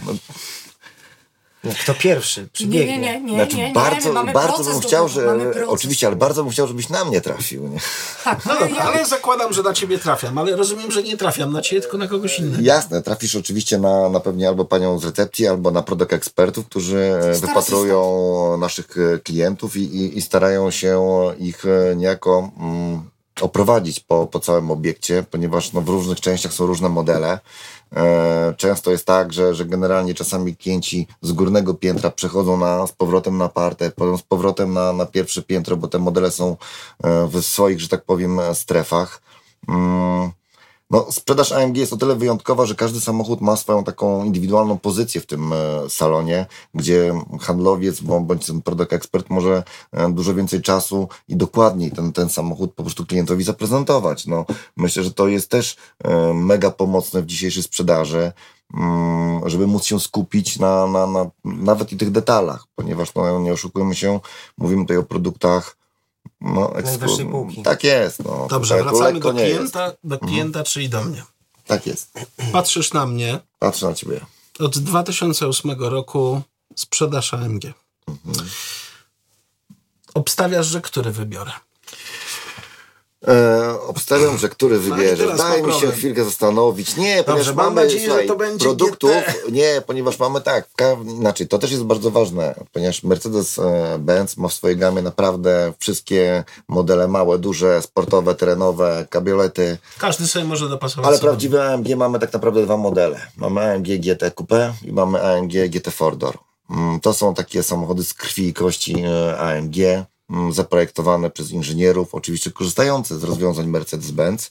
Nie, 1.65 1.75
Kto 1.75 1.95
pierwszy 1.95 2.41
Nie, 2.41 2.49
przybiegnie? 2.53 2.99
nie, 2.99 3.21
nie, 3.21 3.21
nie, 3.21 3.35
Znaczy, 3.35 3.57
nie, 3.57 3.69
nie, 3.69 3.75
bardzo, 3.75 4.25
bardzo 4.35 4.65
bym 4.65 4.81
chciał, 4.81 5.09
że. 5.09 5.39
Oczywiście, 5.67 6.07
ale 6.07 6.17
bardzo 6.17 6.43
bym 6.43 6.53
chciał, 6.53 6.67
żebyś 6.67 6.89
na 6.89 7.05
mnie 7.05 7.21
trafił. 7.21 7.69
Nie? 7.69 7.79
Tak, 8.25 8.47
No 8.47 8.53
dobra, 8.55 8.69
ja, 8.69 8.83
ale 8.83 9.07
zakładam, 9.07 9.53
że 9.53 9.63
na 9.63 9.73
ciebie 9.73 9.99
trafiam, 9.99 10.39
ale 10.39 10.57
rozumiem, 10.57 10.93
że 10.93 11.03
nie 11.03 11.17
trafiam 11.17 11.53
na 11.53 11.63
ciebie, 11.63 11.83
tylko 11.83 11.99
na 11.99 12.09
kogoś 12.09 12.39
innego. 12.39 12.63
Jasne, 12.63 13.03
trafisz 13.03 13.37
oczywiście 13.37 13.79
na, 13.79 14.09
na 14.09 14.21
pewnie 14.21 14.49
albo 14.49 14.65
panią 14.65 14.99
z 14.99 15.05
recepcji, 15.05 15.47
albo 15.47 15.71
na 15.71 15.83
produkt 15.83 16.13
ekspertów, 16.13 16.67
którzy 16.67 17.13
Stara 17.21 17.47
wypatrują 17.47 18.57
naszych 18.61 18.87
e, 19.15 19.19
klientów 19.19 19.77
i, 19.77 19.81
i, 19.81 20.19
i 20.19 20.23
starają 20.23 20.71
się 20.71 21.03
ich 21.39 21.65
e, 21.67 21.97
niejako 21.97 22.51
mm, 22.61 23.11
oprowadzić 23.41 24.01
po, 24.01 24.27
po 24.27 24.41
całym 24.41 24.71
obiekcie, 24.71 25.25
ponieważ 25.31 25.73
no, 25.73 25.81
w 25.81 25.89
różnych 25.89 26.21
częściach 26.21 26.53
są 26.53 26.67
różne 26.67 26.89
modele. 26.89 27.39
E, 27.97 28.55
Często 28.57 28.91
jest 28.91 29.07
tak, 29.07 29.33
że, 29.33 29.55
że 29.55 29.65
generalnie 29.65 30.15
czasami 30.15 30.57
klienci 30.57 31.07
z 31.23 31.33
górnego 31.33 31.75
piętra 31.75 32.11
przechodzą 32.11 32.57
na, 32.57 32.87
z 32.87 32.93
powrotem 32.93 33.39
na 33.39 33.49
partę, 33.49 33.91
potem 33.91 34.19
z 34.19 34.23
powrotem 34.23 34.73
na, 34.73 34.93
na 34.93 35.07
pierwsze 35.07 35.43
piętro, 35.43 35.77
bo 35.77 35.89
te 35.89 35.99
modele 35.99 36.31
są 36.31 36.57
e, 37.05 37.27
w 37.27 37.43
swoich, 37.43 37.81
że 37.81 37.89
tak 37.89 38.05
powiem, 38.05 38.41
strefach. 38.55 39.23
Mm, 39.69 40.31
no, 40.91 41.07
sprzedaż 41.13 41.53
AMG 41.53 41.77
jest 41.77 41.93
o 41.93 41.97
tyle 41.97 42.17
wyjątkowa, 42.17 42.67
że 42.67 42.75
każdy 42.75 43.01
samochód 43.01 43.41
ma 43.41 43.57
swoją 43.57 43.85
taką 43.85 44.25
indywidualną 44.25 44.79
pozycję 44.79 45.21
w 45.21 45.27
tym 45.27 45.53
e, 45.53 45.57
salonie, 45.89 46.47
gdzie 46.75 47.15
handlowiec 47.41 48.01
bądź 48.01 48.47
product 48.65 48.93
expert 48.93 49.31
może 49.31 49.63
e, 49.93 50.13
dużo 50.13 50.35
więcej 50.35 50.63
czasu 50.63 51.09
i 51.29 51.37
dokładniej 51.37 51.93
ten, 51.93 52.13
ten 52.13 52.29
samochód 52.29 52.75
po 52.75 52.83
prostu 52.83 53.07
klientowi 53.07 53.45
zaprezentować. 53.45 54.27
No, 54.27 54.45
myślę, 54.77 55.03
że 55.03 55.13
to 55.13 55.29
jest 55.29 55.51
też 55.51 55.77
e, 56.05 56.35
mega 56.35 56.71
pomocne 56.71 57.23
w 57.23 57.27
dzisiejszej 57.27 57.63
sprzedaży, 57.63 58.33
mm, 58.75 59.49
żeby 59.49 59.67
móc 59.67 59.85
się 59.85 60.01
skupić 60.01 60.59
na, 60.59 60.87
na, 60.87 61.07
na 61.07 61.31
nawet 61.45 61.93
i 61.93 61.97
tych 61.97 62.11
detalach, 62.11 62.65
ponieważ 62.75 63.15
no, 63.15 63.41
nie 63.41 63.53
oszukujmy 63.53 63.95
się, 63.95 64.21
mówimy 64.59 64.83
tutaj 64.83 64.97
o 64.97 65.03
produktach 65.03 65.77
no, 66.41 66.73
Najwyższej 66.85 67.27
półki. 67.27 67.63
Tak 67.63 67.85
jest. 67.85 68.25
No, 68.25 68.47
Dobrze, 68.51 68.83
wracamy 68.83 69.21
do 69.21 69.33
jest. 69.33 69.45
klienta, 69.45 69.93
do 70.05 70.19
klienta, 70.19 70.65
czyli 70.65 70.89
do 70.89 71.05
mnie. 71.05 71.23
Tak 71.67 71.87
jest. 71.87 72.13
Patrzysz 72.53 72.93
na 72.93 73.07
mnie, 73.07 73.39
Patrzę 73.59 73.87
na 73.87 73.95
ciebie. 73.95 74.21
od 74.59 74.79
2008 74.79 75.71
roku 75.81 76.43
sprzedaż 76.77 77.35
AMG. 77.35 77.63
Obstawiasz, 80.15 80.67
że 80.67 80.81
który 80.81 81.13
wybiorę? 81.13 81.53
E, 83.29 83.81
obstawiam, 83.87 84.39
że 84.39 84.49
który 84.49 84.79
wybierze. 84.79 85.17
teraz 85.25 85.39
Daj 85.39 85.63
mi 85.63 85.73
się 85.73 85.93
chwilę 85.93 86.25
zastanowić. 86.25 86.97
Nie, 86.97 87.25
ponieważ 87.25 87.47
mam 87.55 87.57
mamy 87.57 87.83
nadzieję, 87.83 88.01
że 88.01 88.07
słuchaj, 88.07 88.27
to 88.27 88.37
będzie 88.37 88.65
produktów. 88.65 89.11
GT. 89.11 89.53
Nie, 89.53 89.83
ponieważ 89.87 90.19
mamy 90.19 90.41
tak. 90.41 90.69
Inaczej, 91.05 91.49
to 91.49 91.59
też 91.59 91.71
jest 91.71 91.83
bardzo 91.85 92.11
ważne, 92.11 92.55
ponieważ 92.73 93.03
Mercedes-Benz 93.05 94.37
ma 94.39 94.49
w 94.49 94.53
swojej 94.53 94.77
gamie 94.77 95.03
naprawdę 95.03 95.73
wszystkie 95.79 96.45
modele 96.69 97.09
małe, 97.09 97.39
duże, 97.39 97.83
sportowe, 97.83 98.35
terenowe, 98.35 99.07
kabriolety. 99.11 99.79
Każdy 99.99 100.27
sobie 100.27 100.45
może 100.45 100.69
dopasować. 100.69 101.09
Ale 101.09 101.17
sobie. 101.17 101.29
prawdziwe 101.29 101.73
AMG 101.73 101.97
mamy 101.97 102.19
tak 102.19 102.33
naprawdę 102.33 102.63
dwa 102.63 102.77
modele. 102.77 103.21
Mamy 103.37 103.73
AMG 103.73 103.87
GT 103.87 104.31
Coupe 104.35 104.75
i 104.85 104.93
mamy 104.93 105.23
AMG 105.23 105.53
GT 105.69 105.91
Four 105.91 106.17
Door. 106.17 106.39
Mm, 106.71 107.01
To 107.01 107.13
są 107.15 107.35
takie 107.35 107.63
samochody 107.63 108.05
z 108.05 108.15
krwi 108.15 108.49
i 108.49 108.53
kości 108.55 109.05
e, 109.05 109.39
AMG, 109.39 109.77
zaprojektowane 110.51 111.31
przez 111.31 111.51
inżynierów, 111.51 112.15
oczywiście 112.15 112.51
korzystające 112.51 113.19
z 113.19 113.25
rozwiązań 113.25 113.67
Mercedes-Benz, 113.67 114.51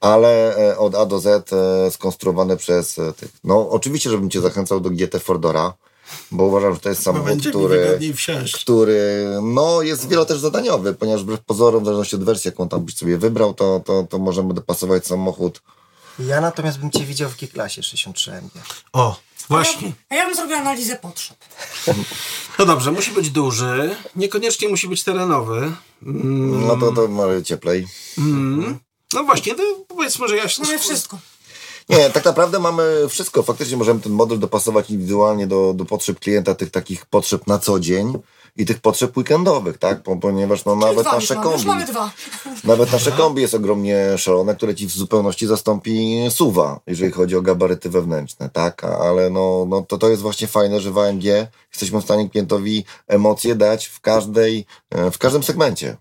ale 0.00 0.56
e, 0.56 0.78
od 0.78 0.94
A 0.94 1.06
do 1.06 1.18
Z 1.18 1.52
e, 1.52 1.90
skonstruowane 1.90 2.56
przez 2.56 2.98
e, 2.98 3.12
tych. 3.12 3.30
No 3.44 3.70
oczywiście, 3.70 4.10
żebym 4.10 4.30
cię 4.30 4.40
zachęcał 4.40 4.80
do 4.80 4.90
GT 4.90 5.20
Four 5.20 5.40
Doora, 5.40 5.72
bo 6.30 6.44
uważam, 6.44 6.74
że 6.74 6.80
to 6.80 6.88
jest 6.88 7.02
samochód, 7.02 7.48
który 7.48 7.98
który 8.54 9.26
no, 9.42 9.82
jest 9.82 10.08
wielo 10.08 10.24
też 10.24 10.38
zadaniowy, 10.38 10.94
ponieważ 10.94 11.22
wbrew 11.22 11.40
pozorom, 11.40 11.82
w 11.82 11.84
zależności 11.84 12.16
od 12.16 12.24
wersji, 12.24 12.48
jaką 12.48 12.68
tam 12.68 12.84
byś 12.84 12.96
sobie 12.96 13.18
wybrał, 13.18 13.54
to, 13.54 13.80
to, 13.84 14.06
to 14.10 14.18
możemy 14.18 14.54
dopasować 14.54 15.06
samochód. 15.06 15.62
Ja 16.18 16.40
natomiast 16.40 16.78
bym 16.78 16.90
cię 16.90 17.04
widział 17.04 17.30
w 17.30 17.36
G-klasie 17.36 17.82
63 17.82 18.32
MG. 18.32 18.50
O, 18.92 19.16
właśnie. 19.48 19.92
A 20.10 20.14
ja 20.14 20.26
bym 20.26 20.34
zrobiła 20.34 20.58
analizę 20.58 20.96
potrzeb. 20.96 21.36
No 22.58 22.66
dobrze, 22.66 22.92
musi 22.92 23.10
być 23.10 23.30
duży, 23.30 23.96
niekoniecznie 24.16 24.68
musi 24.68 24.88
być 24.88 25.04
terenowy. 25.04 25.72
Mm, 26.02 26.66
No 26.66 26.76
to, 26.76 26.92
to 26.92 27.08
może 27.08 27.42
cieplej. 27.42 27.86
mm. 28.18 28.78
No 29.12 29.24
właśnie, 29.24 29.54
to 29.54 29.62
powiedzmy, 29.88 30.28
że 30.28 30.36
ja 30.36 30.48
się... 30.48 30.62
Mamy 30.62 30.78
wszystko. 30.78 31.18
Nie, 31.88 32.10
tak 32.10 32.24
naprawdę 32.24 32.58
mamy 32.58 33.06
wszystko. 33.08 33.42
Faktycznie 33.42 33.76
możemy 33.76 34.00
ten 34.00 34.12
model 34.12 34.38
dopasować 34.38 34.90
indywidualnie 34.90 35.46
do, 35.46 35.74
do 35.74 35.84
potrzeb 35.84 36.20
klienta, 36.20 36.54
tych 36.54 36.70
takich 36.70 37.06
potrzeb 37.06 37.46
na 37.46 37.58
co 37.58 37.80
dzień 37.80 38.12
i 38.56 38.64
tych 38.66 38.80
potrzeb 38.80 39.16
weekendowych, 39.16 39.78
tak? 39.78 40.02
Po- 40.02 40.16
Ponieważ 40.16 40.64
no, 40.64 40.72
Czyli 40.72 40.84
nawet 40.86 41.04
dwa 41.04 41.12
nasze 41.14 41.34
mamy, 41.34 41.46
już 41.46 41.52
kombi, 41.54 41.66
mamy 41.66 41.84
dwa. 41.86 42.10
nawet 42.64 42.92
nasze 42.92 43.12
kombi 43.12 43.42
jest 43.42 43.54
ogromnie 43.54 44.18
szalone, 44.18 44.54
które 44.56 44.74
ci 44.74 44.86
w 44.86 44.90
zupełności 44.92 45.46
zastąpi 45.46 46.18
suwa, 46.30 46.80
jeżeli 46.86 47.12
chodzi 47.12 47.36
o 47.36 47.42
gabaryty 47.42 47.90
wewnętrzne, 47.90 48.50
tak? 48.50 48.84
Ale 48.84 49.30
no, 49.30 49.66
no 49.68 49.82
to, 49.82 49.98
to 49.98 50.08
jest 50.08 50.22
właśnie 50.22 50.46
fajne, 50.46 50.80
że 50.80 50.90
w 50.90 50.98
AMG 50.98 51.24
jesteśmy 51.72 52.00
w 52.00 52.04
stanie 52.04 52.30
klientowi 52.30 52.84
emocje 53.06 53.54
dać 53.54 53.86
w 53.86 54.00
każdej, 54.00 54.66
e, 54.90 55.10
w 55.10 55.18
każdym 55.18 55.42
segmencie. 55.42 55.96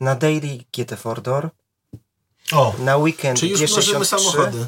Na 0.00 0.14
daily 0.14 0.58
GT 0.76 0.96
Four 0.96 1.22
Door, 1.22 1.50
O, 2.52 2.74
na 2.78 2.96
weekend 2.96 3.38
czy 3.40 3.46
już 3.48 3.60
mnożymy 3.72 3.98
G63 4.00 4.04
samochody. 4.04 4.66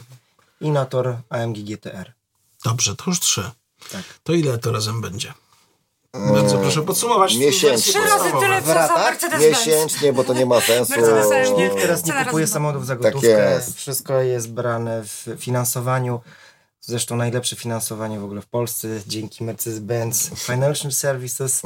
i 0.61 0.71
na 0.71 0.85
tor 0.87 1.17
AMG 1.29 1.57
GTR. 1.65 2.13
Dobrze, 2.65 2.97
to 2.97 3.05
już 3.07 3.21
trzy. 3.21 3.51
Tak. 3.93 4.03
To 4.23 4.33
ile 4.33 4.59
to 4.59 4.73
razem 4.73 5.01
będzie? 5.01 5.33
Bardzo 6.15 6.59
proszę 6.59 6.83
podsumować. 6.83 7.37
miesięcznie. 7.37 7.93
Trzy 7.93 7.99
razy 8.05 8.31
tyle, 8.41 8.63
co 8.63 8.69
za. 8.69 9.39
Miesięcznie, 9.41 10.13
bo 10.13 10.25
to 10.25 10.35
nie 10.35 10.47
ma 10.47 10.61
sensu. 10.71 10.93
Nikt 11.57 11.77
teraz 11.81 12.05
nie 12.07 12.13
kupuje 12.25 12.47
samochodów 12.47 12.87
za 12.87 12.95
Tak 12.95 13.03
gotówkę. 13.03 13.51
jest. 13.55 13.77
Wszystko 13.77 14.21
jest 14.21 14.53
brane 14.53 15.03
w 15.05 15.27
finansowaniu. 15.39 16.21
Zresztą 16.81 17.17
najlepsze 17.17 17.57
finansowanie 17.57 18.21
w 18.21 18.25
ogóle 18.25 18.41
w 18.41 18.47
Polsce 18.47 18.89
dzięki 19.07 19.45
Mercedes-Benz 19.45 20.31
Financial 20.37 20.93
Services. 20.93 21.63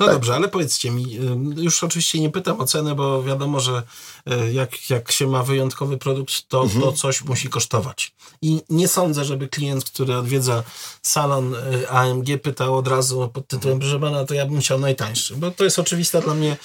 No 0.00 0.06
dobrze, 0.06 0.34
ale 0.34 0.48
powiedzcie 0.48 0.90
mi, 0.90 1.18
y, 1.58 1.62
już 1.62 1.84
oczywiście 1.84 2.20
nie 2.20 2.30
pytam 2.30 2.60
o 2.60 2.66
cenę, 2.66 2.94
bo 2.94 3.22
wiadomo, 3.22 3.60
że 3.60 3.82
y, 4.30 4.52
jak, 4.52 4.90
jak 4.90 5.12
się 5.12 5.26
ma 5.26 5.42
wyjątkowy 5.42 5.98
produkt, 5.98 6.48
to, 6.48 6.66
to 6.80 6.92
coś 6.92 7.24
musi 7.24 7.48
kosztować. 7.48 8.14
I 8.42 8.60
nie 8.70 8.88
sądzę, 8.88 9.24
żeby 9.24 9.48
klient, 9.48 9.84
który 9.84 10.16
odwiedza 10.16 10.62
salon 11.02 11.54
y, 11.54 11.90
AMG 11.90 12.26
pytał 12.42 12.76
od 12.76 12.88
razu 12.88 13.30
pod 13.32 13.46
tytułem, 13.46 13.78
proszę 13.78 14.00
pana, 14.00 14.24
to 14.24 14.34
ja 14.34 14.46
bym 14.46 14.60
chciał 14.60 14.78
najtańszy, 14.78 15.36
bo 15.36 15.50
to 15.50 15.64
jest 15.64 15.78
oczywista 15.78 16.20
dla 16.20 16.34
mnie, 16.34 16.56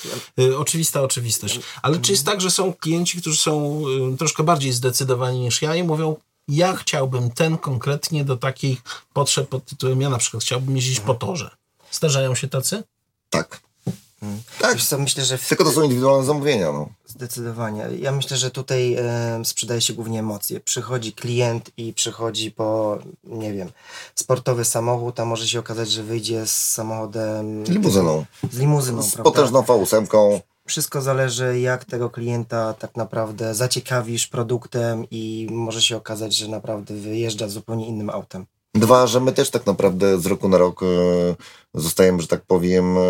oczywista 0.57 1.01
oczywistość. 1.01 1.59
Ale 1.81 1.99
czy 1.99 2.11
jest 2.11 2.25
tak, 2.25 2.41
że 2.41 2.51
są 2.51 2.73
klienci, 2.73 3.21
którzy 3.21 3.37
są 3.37 3.83
troszkę 4.17 4.43
bardziej 4.43 4.71
zdecydowani 4.73 5.39
niż 5.39 5.61
ja 5.61 5.75
i 5.75 5.83
mówią, 5.83 6.15
ja 6.47 6.75
chciałbym 6.75 7.31
ten 7.31 7.57
konkretnie 7.57 8.25
do 8.25 8.37
takich 8.37 8.81
potrzeb 9.13 9.49
pod 9.49 9.65
tytułem, 9.65 10.01
ja 10.01 10.09
na 10.09 10.17
przykład 10.17 10.43
chciałbym 10.43 10.75
jeździć 10.75 10.99
po 10.99 11.13
torze. 11.13 11.49
Zdarzają 11.91 12.35
się 12.35 12.47
tacy? 12.47 12.83
Tak. 13.29 13.61
Tak, 14.59 14.81
co, 14.81 14.97
myślę, 14.97 15.25
że 15.25 15.37
w 15.37 15.47
tylko 15.47 15.63
to 15.63 15.71
są 15.71 15.81
indywidualne 15.83 16.25
zamówienia. 16.25 16.71
No. 16.71 16.89
Zdecydowanie. 17.05 17.87
Ja 17.99 18.11
myślę, 18.11 18.37
że 18.37 18.51
tutaj 18.51 18.95
e, 18.95 19.41
sprzedaje 19.45 19.81
się 19.81 19.93
głównie 19.93 20.19
emocje. 20.19 20.59
Przychodzi 20.59 21.13
klient 21.13 21.71
i 21.77 21.93
przychodzi 21.93 22.51
po, 22.51 22.97
nie 23.23 23.53
wiem, 23.53 23.69
sportowy 24.15 24.65
samochód, 24.65 25.19
a 25.19 25.25
może 25.25 25.47
się 25.47 25.59
okazać, 25.59 25.91
że 25.91 26.03
wyjdzie 26.03 26.47
z 26.47 26.71
samochodem... 26.71 27.63
Limuzyną. 27.63 28.25
Z 28.51 28.57
limuzyną, 28.57 29.01
Z 29.03 29.11
prawda? 29.11 29.31
potężną 29.31 29.61
V8. 29.61 30.39
Wszystko 30.67 31.01
zależy, 31.01 31.59
jak 31.59 31.85
tego 31.85 32.09
klienta 32.09 32.73
tak 32.73 32.95
naprawdę 32.95 33.55
zaciekawisz 33.55 34.27
produktem 34.27 35.05
i 35.11 35.47
może 35.51 35.81
się 35.81 35.97
okazać, 35.97 36.35
że 36.35 36.47
naprawdę 36.47 36.93
wyjeżdża 36.95 37.47
zupełnie 37.47 37.87
innym 37.87 38.09
autem. 38.09 38.45
Dwa, 38.79 39.07
że 39.07 39.19
my 39.19 39.31
też 39.31 39.49
tak 39.49 39.65
naprawdę 39.65 40.19
z 40.19 40.25
roku 40.25 40.49
na 40.49 40.57
rok 40.57 40.83
e, 40.83 40.85
zostajemy, 41.73 42.21
że 42.21 42.27
tak 42.27 42.41
powiem, 42.41 42.97
e, 42.97 43.01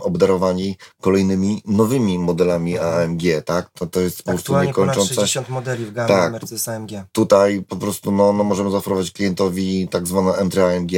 obdarowani 0.00 0.76
kolejnymi 1.00 1.62
nowymi 1.66 2.18
modelami 2.18 2.78
AMG, 2.78 3.22
tak? 3.44 3.70
To, 3.70 3.86
to 3.86 4.00
jest 4.00 4.18
po 4.18 4.24
prostu 4.24 4.42
Aktualnie 4.42 4.74
ponad 4.74 4.88
niekończące. 4.88 5.14
60 5.14 5.48
modeli 5.48 5.86
w 5.86 5.92
gamie 5.92 6.08
Tak. 6.08 6.32
Mercedes 6.32 6.68
AMG. 6.68 6.90
Tutaj 7.12 7.62
po 7.68 7.76
prostu 7.76 8.12
no, 8.12 8.32
no 8.32 8.44
możemy 8.44 8.70
zaoferować 8.70 9.10
klientowi 9.10 9.88
tak 9.88 10.06
zwane 10.06 10.32
entry 10.32 10.62
AMG, 10.62 10.92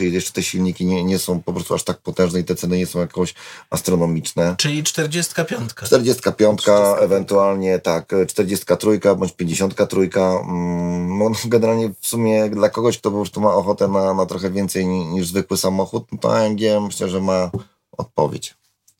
czyli 0.00 0.12
jeszcze 0.14 0.32
te 0.32 0.42
silniki 0.42 0.86
nie, 0.86 1.04
nie 1.04 1.18
są 1.18 1.42
po 1.42 1.52
prostu 1.52 1.74
aż 1.74 1.84
tak 1.84 1.98
potężne 1.98 2.40
i 2.40 2.44
te 2.44 2.54
ceny 2.54 2.76
nie 2.78 2.86
są 2.86 2.98
jakoś 2.98 3.34
astronomiczne. 3.70 4.54
Czyli 4.58 4.84
45. 4.84 5.70
45, 5.74 6.62
ewentualnie 7.00 7.78
tak, 7.78 8.12
43 8.28 9.00
bądź 9.16 9.32
53. 9.32 9.96
mm, 10.16 11.18
No, 11.18 11.30
generalnie 11.44 11.92
w 12.00 12.06
sumie 12.06 12.50
dla 12.50 12.68
kogoś, 12.68 12.98
kto 12.98 13.10
po 13.10 13.16
prostu 13.16 13.40
ma 13.40 13.54
ochotę 13.54 13.88
na, 13.88 14.14
na 14.14 14.26
trochę 14.26 14.50
więcej 14.50 14.86
ni- 14.86 15.06
niż 15.06 15.26
zwykły 15.26 15.56
samochód, 15.56 16.04
no 16.12 16.18
to 16.18 16.38
AMG 16.38 16.60
myślę, 16.80 17.08
że 17.08 17.20
ma 17.20 17.50
odpowiedź. 17.98 18.54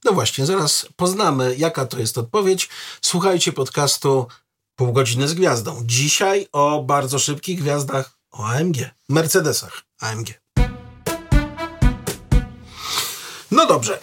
No 0.05 0.13
właśnie, 0.13 0.47
zaraz 0.47 0.87
poznamy, 0.97 1.55
jaka 1.59 1.87
to 1.87 1.99
jest 1.99 2.19
odpowiedź. 2.19 2.69
Słuchajcie 3.03 3.53
podcastu 3.53 4.27
Pół 4.77 4.93
godziny 4.93 5.29
z 5.29 5.35
gwiazdą. 5.35 5.83
Dzisiaj 5.85 6.47
o 6.53 6.83
bardzo 6.83 7.19
szybkich 7.19 7.61
gwiazdach 7.61 8.11
o 8.33 8.45
AMG, 8.47 8.77
Mercedesach 9.09 9.83
AMG. 10.01 10.29
No 13.51 13.67
dobrze. 13.67 13.99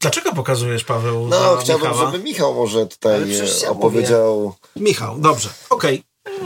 Dlaczego 0.00 0.32
pokazujesz, 0.32 0.84
Paweł, 0.84 1.28
No, 1.28 1.56
chciałbym, 1.56 1.90
Michała? 1.90 2.10
żeby 2.12 2.24
Michał 2.24 2.54
może 2.54 2.86
tutaj 2.86 3.20
ja 3.62 3.70
opowiedział. 3.70 4.54
Michał, 4.76 5.18
dobrze, 5.18 5.48
okej. 5.70 6.02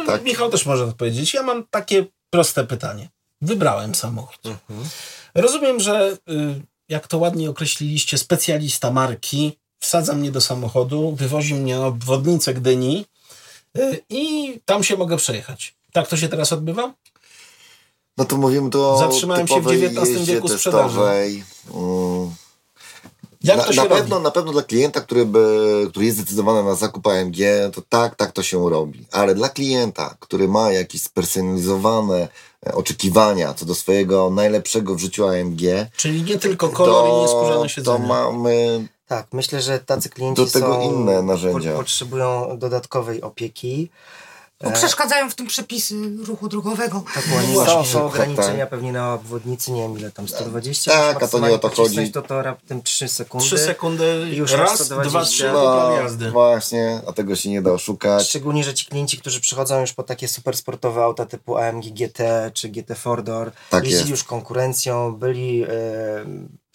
Tak. 0.06 0.22
Michał 0.24 0.50
też 0.50 0.66
może 0.66 0.84
odpowiedzieć. 0.84 1.34
Ja 1.34 1.42
mam 1.42 1.66
takie 1.70 2.06
proste 2.30 2.64
pytanie. 2.66 3.08
Wybrałem 3.42 3.94
samochód. 3.94 4.40
Rozumiem, 5.34 5.80
że 5.80 6.16
y, 6.30 6.62
jak 6.88 7.06
to 7.08 7.18
ładnie 7.18 7.50
określiliście, 7.50 8.18
specjalista 8.18 8.90
marki 8.90 9.58
wsadza 9.78 10.12
mnie 10.14 10.30
do 10.30 10.40
samochodu, 10.40 11.12
wywozi 11.16 11.54
mnie 11.54 11.76
na 11.78 11.86
obwodnicę 11.86 12.54
Gdyni 12.54 13.06
y, 13.78 14.02
i 14.08 14.54
tam 14.64 14.84
się 14.84 14.96
mogę 14.96 15.16
przejechać. 15.16 15.74
Tak 15.92 16.08
to 16.08 16.16
się 16.16 16.28
teraz 16.28 16.52
odbywa? 16.52 16.92
No 18.16 18.24
to 18.24 18.36
mówimy 18.36 18.70
tu 18.70 18.84
o 18.84 18.98
Zatrzymałem 18.98 19.48
się 19.48 19.60
w 19.60 19.66
XIX 19.70 20.24
wieku 20.24 20.48
sprzedaży. 20.48 21.00
Mm. 21.74 22.30
Jak 23.44 23.56
na, 23.56 23.64
to 23.64 23.72
się 23.72 23.76
na 23.76 23.88
robi? 23.88 24.00
pewno, 24.00 24.20
na 24.20 24.30
pewno 24.30 24.52
dla 24.52 24.62
klienta, 24.62 25.00
który, 25.00 25.24
by, 25.26 25.86
który 25.90 26.06
jest 26.06 26.18
zdecydowany 26.18 26.62
na 26.68 26.74
zakup 26.74 27.06
AMG, 27.06 27.36
to 27.74 27.82
tak, 27.88 28.14
tak 28.16 28.32
to 28.32 28.42
się 28.42 28.70
robi. 28.70 29.06
Ale 29.12 29.34
dla 29.34 29.48
klienta, 29.48 30.16
który 30.20 30.48
ma 30.48 30.72
jakieś 30.72 31.02
spersonalizowane 31.02 32.28
e, 32.66 32.74
oczekiwania 32.74 33.54
co 33.54 33.66
do 33.66 33.74
swojego 33.74 34.30
najlepszego 34.30 34.94
w 34.94 34.98
życiu 34.98 35.26
AMG, 35.28 35.60
Czyli 35.96 36.22
nie 36.22 36.38
tylko 36.38 36.68
kolor 36.68 37.08
i 37.08 37.12
nieskórzane 37.22 37.62
to, 37.62 37.68
siedzenie. 37.68 37.98
to 37.98 38.02
mamy 38.04 38.88
Tak, 39.06 39.26
myślę, 39.32 39.62
że 39.62 39.78
tacy 39.78 40.08
klienci 40.08 40.44
Do 40.44 40.50
tego 40.50 40.66
są, 40.74 40.80
inne 40.90 41.22
narzędzia. 41.22 41.72
po- 41.72 41.78
potrzebują 41.78 42.58
dodatkowej 42.58 43.22
opieki. 43.22 43.90
Bo 44.64 44.70
przeszkadzają 44.70 45.30
w 45.30 45.34
tym 45.34 45.46
przepisy 45.46 45.94
ruchu 46.26 46.48
drogowego. 46.48 47.04
Dokładnie. 47.14 47.54
No 47.54 47.66
są, 47.66 47.84
są 47.84 47.98
tak, 47.98 48.06
ograniczenia 48.06 48.58
tak. 48.58 48.68
pewnie 48.68 48.92
na 48.92 49.14
obwodnicy, 49.14 49.72
nie 49.72 49.82
wiem 49.82 49.98
ile 49.98 50.10
tam, 50.10 50.28
120? 50.28 50.90
Tak, 50.90 51.22
a 51.22 51.28
to 51.28 51.38
nie 51.38 51.54
o 51.54 51.58
to 51.58 51.68
chodzi. 51.68 52.12
To 52.12 52.22
to 52.22 52.42
raptem 52.42 52.82
3 52.82 53.08
sekundy. 53.08 53.46
Trzy 53.46 53.58
sekundy, 53.58 54.28
I 54.32 54.36
już 54.36 54.52
raz, 54.52 54.70
masz 54.70 54.80
120. 54.80 55.10
dwa, 55.10 55.24
trzy, 55.24 55.50
no, 55.52 55.92
jazdy. 55.92 56.30
właśnie, 56.30 57.00
a 57.06 57.12
tego 57.12 57.36
się 57.36 57.50
nie 57.50 57.62
da 57.62 57.72
oszukać. 57.72 58.28
Szczególnie, 58.28 58.64
że 58.64 58.74
ci 58.74 58.86
klienci, 58.86 59.18
którzy 59.18 59.40
przychodzą 59.40 59.80
już 59.80 59.92
po 59.92 60.02
takie 60.02 60.28
super 60.28 60.56
sportowe 60.56 61.04
auta 61.04 61.26
typu 61.26 61.56
AMG 61.56 61.84
GT 61.84 62.50
czy 62.54 62.68
GT 62.68 62.94
Four 62.94 63.22
Door, 63.22 63.52
Tak 63.70 63.84
jeździli 63.84 64.10
już 64.10 64.24
konkurencją, 64.24 65.12
byli 65.16 65.62
e, 65.62 65.68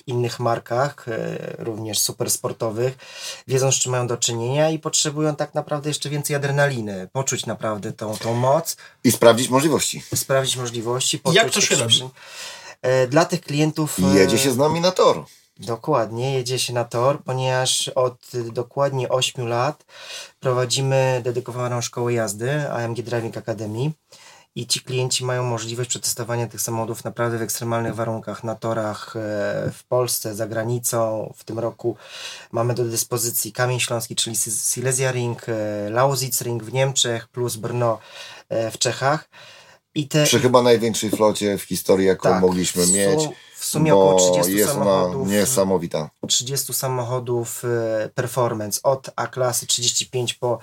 innych 0.07 0.39
markach, 0.39 1.07
e, 1.07 1.37
również 1.59 1.99
supersportowych, 1.99 2.97
wiedzą 3.47 3.71
z 3.71 3.75
czym 3.75 3.91
mają 3.91 4.07
do 4.07 4.17
czynienia 4.17 4.69
i 4.69 4.79
potrzebują 4.79 5.35
tak 5.35 5.53
naprawdę 5.53 5.89
jeszcze 5.89 6.09
więcej 6.09 6.35
adrenaliny, 6.35 7.09
poczuć 7.13 7.45
naprawdę 7.45 7.93
tą, 7.93 8.17
tą 8.17 8.33
moc, 8.33 8.77
I 9.03 9.11
sprawdzić 9.11 9.49
możliwości. 9.49 10.03
sprawdzić 10.15 10.57
możliwości. 10.57 11.21
Jak 11.31 11.45
poczuć 11.45 11.69
to 11.69 11.75
się 11.75 11.81
robi? 11.81 12.09
E, 12.81 13.07
Dla 13.07 13.25
tych 13.25 13.41
klientów... 13.41 13.99
I 13.99 14.05
e, 14.05 14.15
jedzie 14.19 14.37
się 14.37 14.51
z 14.51 14.57
nami 14.57 14.81
na 14.81 14.91
tor. 14.91 15.25
Dokładnie, 15.57 16.33
jedzie 16.33 16.59
się 16.59 16.73
na 16.73 16.83
tor, 16.83 17.23
ponieważ 17.23 17.87
od 17.87 18.17
dokładnie 18.51 19.09
8 19.09 19.47
lat 19.47 19.85
prowadzimy 20.39 21.21
dedykowaną 21.23 21.81
szkołę 21.81 22.13
jazdy 22.13 22.71
AMG 22.71 23.01
Driving 23.01 23.37
Academy 23.37 23.91
i 24.55 24.67
ci 24.67 24.81
klienci 24.81 25.25
mają 25.25 25.43
możliwość 25.43 25.89
przetestowania 25.89 26.47
tych 26.47 26.61
samochodów 26.61 27.03
naprawdę 27.03 27.37
w 27.37 27.41
ekstremalnych 27.41 27.95
warunkach 27.95 28.43
na 28.43 28.55
torach 28.55 29.15
e, 29.15 29.19
w 29.73 29.83
Polsce, 29.87 30.35
za 30.35 30.47
granicą. 30.47 31.33
W 31.37 31.43
tym 31.43 31.59
roku 31.59 31.95
mamy 32.51 32.73
do 32.73 32.83
dyspozycji 32.85 33.51
Kamień 33.53 33.79
Śląski, 33.79 34.15
czyli 34.15 34.35
Sil- 34.43 34.71
Silesia 34.73 35.11
Ring, 35.11 35.45
e, 35.49 35.89
Lausitz 35.89 36.41
Ring 36.41 36.63
w 36.63 36.73
Niemczech 36.73 37.27
plus 37.27 37.55
Brno 37.55 37.99
e, 38.49 38.71
w 38.71 38.77
Czechach. 38.77 39.29
I 39.95 40.07
te, 40.07 40.23
Przy 40.23 40.39
chyba 40.39 40.61
największej 40.61 41.09
flocie 41.09 41.57
w 41.57 41.63
historii, 41.63 42.07
jaką 42.07 42.29
tak, 42.29 42.41
mogliśmy 42.41 42.87
mieć. 42.87 43.19
W 43.55 43.65
sumie 43.65 43.95
około 43.95 44.31
30 44.31 44.53
jest 44.53 44.71
ona 44.71 44.85
samochodów. 44.85 45.27
niesamowita. 45.27 46.09
30 46.27 46.73
samochodów 46.73 47.63
performance 48.15 48.79
od 48.83 49.09
A-klasy 49.15 49.67
35 49.67 50.33
po 50.33 50.59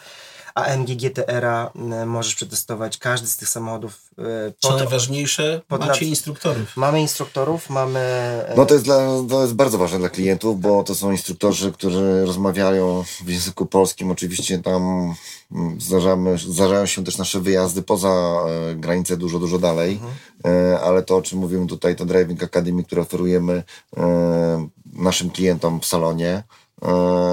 AMG 0.67 0.87
GTR-a 0.97 1.71
e, 1.93 2.07
możesz 2.07 2.35
przetestować 2.35 2.99
każdy 2.99 3.27
z 3.29 3.37
tych 3.37 3.49
samochodów. 3.49 4.01
e, 4.19 4.23
Co 4.59 4.77
najważniejsze, 4.77 5.61
pod 5.69 5.81
macie 5.81 5.93
nad- 5.93 6.03
instruktorów. 6.03 6.77
Mamy 6.77 7.01
instruktorów, 7.01 7.71
mamy 7.71 8.01
e, 8.49 8.55
No 8.57 8.67
to 8.67 8.75
jest, 8.75 8.85
dla, 8.87 9.09
to 9.31 9.43
jest 9.43 9.55
bardzo 9.55 9.79
ważne 9.79 9.99
dla 9.99 10.09
klientów, 10.09 10.61
bo 10.61 10.85
to 10.85 10.95
są 10.95 11.11
instruktorzy, 11.13 11.73
którzy 11.73 12.25
rozmawiają 12.27 13.05
w 13.25 13.29
języku 13.29 13.67
polskim. 13.67 14.11
Oczywiście 14.11 14.59
tam 14.59 15.15
mm, 15.53 15.81
zdarzamy, 15.81 16.39
zdarzają 16.39 16.87
się 16.87 17.05
też 17.05 17.19
nasze 17.19 17.41
wyjazdy 17.41 17.83
poza 17.83 18.09
e, 18.09 18.75
granicę 18.75 19.17
dużo, 19.17 19.39
dużo 19.39 19.59
dalej, 19.59 20.01
e, 20.45 20.81
ale 20.81 21.03
to, 21.03 21.17
o 21.17 21.23
czym 21.23 21.39
mówimy 21.39 21.67
tutaj, 21.67 21.97
to 21.97 22.05
Driving 22.05 22.43
Academy, 22.43 22.85
które 22.85 23.03
oferujemy 23.03 23.63
naszym 24.93 25.31
klientom 25.31 25.81
w 25.81 25.87
salonie, 25.87 26.43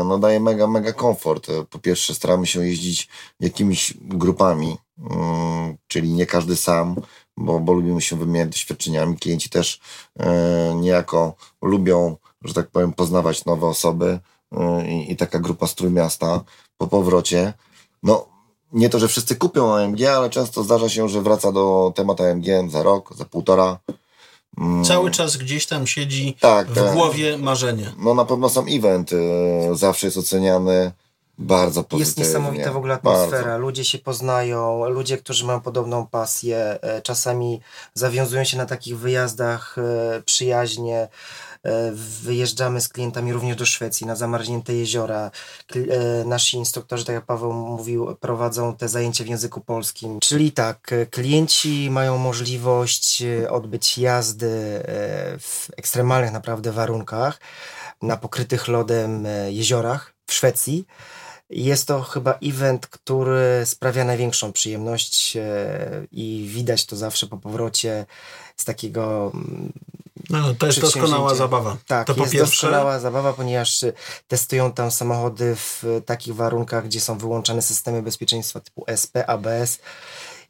no 0.06 0.18
daje 0.20 0.40
mega, 0.40 0.68
mega 0.68 0.94
komfort. 0.94 1.50
E, 1.50 1.64
Po 1.64 1.80
pierwsze 1.80 2.16
staramy 2.16 2.48
się 2.48 2.66
jeździć 2.68 3.10
jakimiś 3.40 3.94
grupami, 4.02 4.78
mm, 5.12 5.78
czyli 5.88 6.14
nie 6.14 6.26
każdy 6.26 6.56
sam, 6.56 6.96
bo, 7.38 7.60
bo 7.60 7.74
lubimy 7.74 8.02
się 8.02 8.16
wymieniać 8.16 8.50
doświadczeniami. 8.50 9.18
Klienci 9.18 9.50
też 9.50 9.80
e, 10.20 10.76
niejako 10.76 11.36
lubią, 11.62 12.18
że 12.44 12.54
tak 12.54 12.68
powiem, 12.68 12.94
poznawać 12.94 13.46
nowe 13.46 13.68
osoby 13.68 14.20
e, 14.52 14.88
i, 14.92 15.12
i 15.12 15.16
taka 15.16 15.40
grupa 15.40 15.68
z 15.68 15.76
Trójmiasta 15.76 16.44
po 16.78 16.88
powrocie. 16.88 17.54
No, 18.04 18.28
nie 18.72 18.90
to, 18.90 19.00
że 19.00 19.08
wszyscy 19.08 19.36
kupią 19.36 19.76
AMG, 19.76 20.04
ale 20.04 20.30
często 20.30 20.64
zdarza 20.64 20.90
się, 20.90 21.10
że 21.10 21.22
wraca 21.22 21.52
do 21.52 21.94
tematu 21.96 22.24
AMG 22.24 22.46
za 22.70 22.84
rok, 22.84 23.16
za 23.16 23.26
półtora. 23.26 23.80
Cały 24.88 25.12
czas 25.12 25.38
gdzieś 25.38 25.66
tam 25.66 25.88
siedzi 25.88 26.38
Tak, 26.40 26.68
w 26.68 26.76
tak. 26.76 26.94
głowie 26.94 27.38
marzenie. 27.38 27.92
No 27.98 28.14
na 28.14 28.26
pewno 28.26 28.50
sam 28.50 28.66
event 28.70 29.12
e, 29.14 29.76
zawsze 29.76 30.08
jest 30.08 30.18
oceniany 30.18 30.92
bardzo 31.38 31.84
pozytywnie. 31.84 32.00
Jest 32.00 32.18
niesamowita 32.18 32.72
w 32.72 32.78
ogóle 32.78 33.00
Bardzo. 33.04 33.24
atmosfera. 33.24 33.58
Ludzie 33.58 33.86
się 33.86 33.98
poznają, 33.98 34.90
ludzie, 34.90 35.18
którzy 35.18 35.46
mają 35.46 35.62
podobną 35.62 36.08
pasję, 36.08 36.58
e, 36.82 37.02
czasami 37.02 37.62
zawiązują 37.94 38.44
się 38.44 38.58
na 38.58 38.66
takich 38.66 38.98
wyjazdach 39.00 39.76
e, 39.78 40.22
przyjaźnie. 40.22 41.08
E, 41.66 41.92
Wyjeżdżamy 42.24 42.82
z 42.82 42.90
klientami 42.90 43.34
również 43.34 43.56
do 43.56 43.66
Szwecji, 43.66 44.08
na 44.08 44.16
zamarznięte 44.16 44.74
jeziora. 44.74 45.32
E, 45.76 46.26
Nasi 46.26 46.58
instruktorzy, 46.58 47.06
tak 47.06 47.16
jak 47.16 47.26
Paweł 47.26 47.54
mówił, 47.54 48.16
prowadzą 48.16 48.76
te 48.76 48.90
zajęcia 48.90 49.24
w 49.24 49.28
języku 49.28 49.62
polskim. 49.62 50.20
Czyli 50.20 50.52
tak, 50.52 50.92
e, 50.92 51.06
klienci 51.06 51.90
mają 51.92 52.18
możliwość 52.18 53.24
odbyć 53.50 53.98
jazdy 53.98 54.82
w 55.40 55.68
ekstremalnych 55.78 56.32
naprawdę 56.32 56.72
warunkach 56.72 57.40
na 58.02 58.18
pokrytych 58.18 58.68
lodem 58.68 59.28
jeziorach 59.50 60.14
w 60.28 60.34
Szwecji. 60.34 60.86
Jest 61.50 61.88
to 61.88 62.02
chyba 62.02 62.38
event, 62.44 62.88
który 62.88 63.66
sprawia 63.66 64.04
największą 64.04 64.52
przyjemność 64.54 65.38
i 66.12 66.46
widać 66.50 66.86
to 66.86 66.96
zawsze 66.96 67.28
po 67.28 67.38
powrocie 67.38 68.06
z 68.58 68.66
takiego. 68.66 69.32
mm, 69.34 69.74
No, 70.30 70.54
to 70.56 70.66
jest 70.68 70.80
doskonała 70.82 71.36
zabawa. 71.36 71.78
Tak, 71.88 72.08
to 72.08 72.16
po 72.16 72.22
jest 72.22 72.34
pierwsze, 72.34 72.68
doskonała 72.68 73.00
zabawa, 73.00 73.34
ponieważ 73.34 73.84
e, 73.84 73.94
testują 74.28 74.72
tam 74.72 74.92
samochody 74.92 75.56
w 75.56 75.84
e, 75.84 76.02
takich 76.02 76.36
warunkach, 76.36 76.86
gdzie 76.86 77.02
są 77.02 77.18
wyłączane 77.18 77.62
systemy 77.62 78.02
bezpieczeństwa 78.02 78.60
typu 78.60 78.84
SP, 79.02 79.14
ABS 79.30 79.80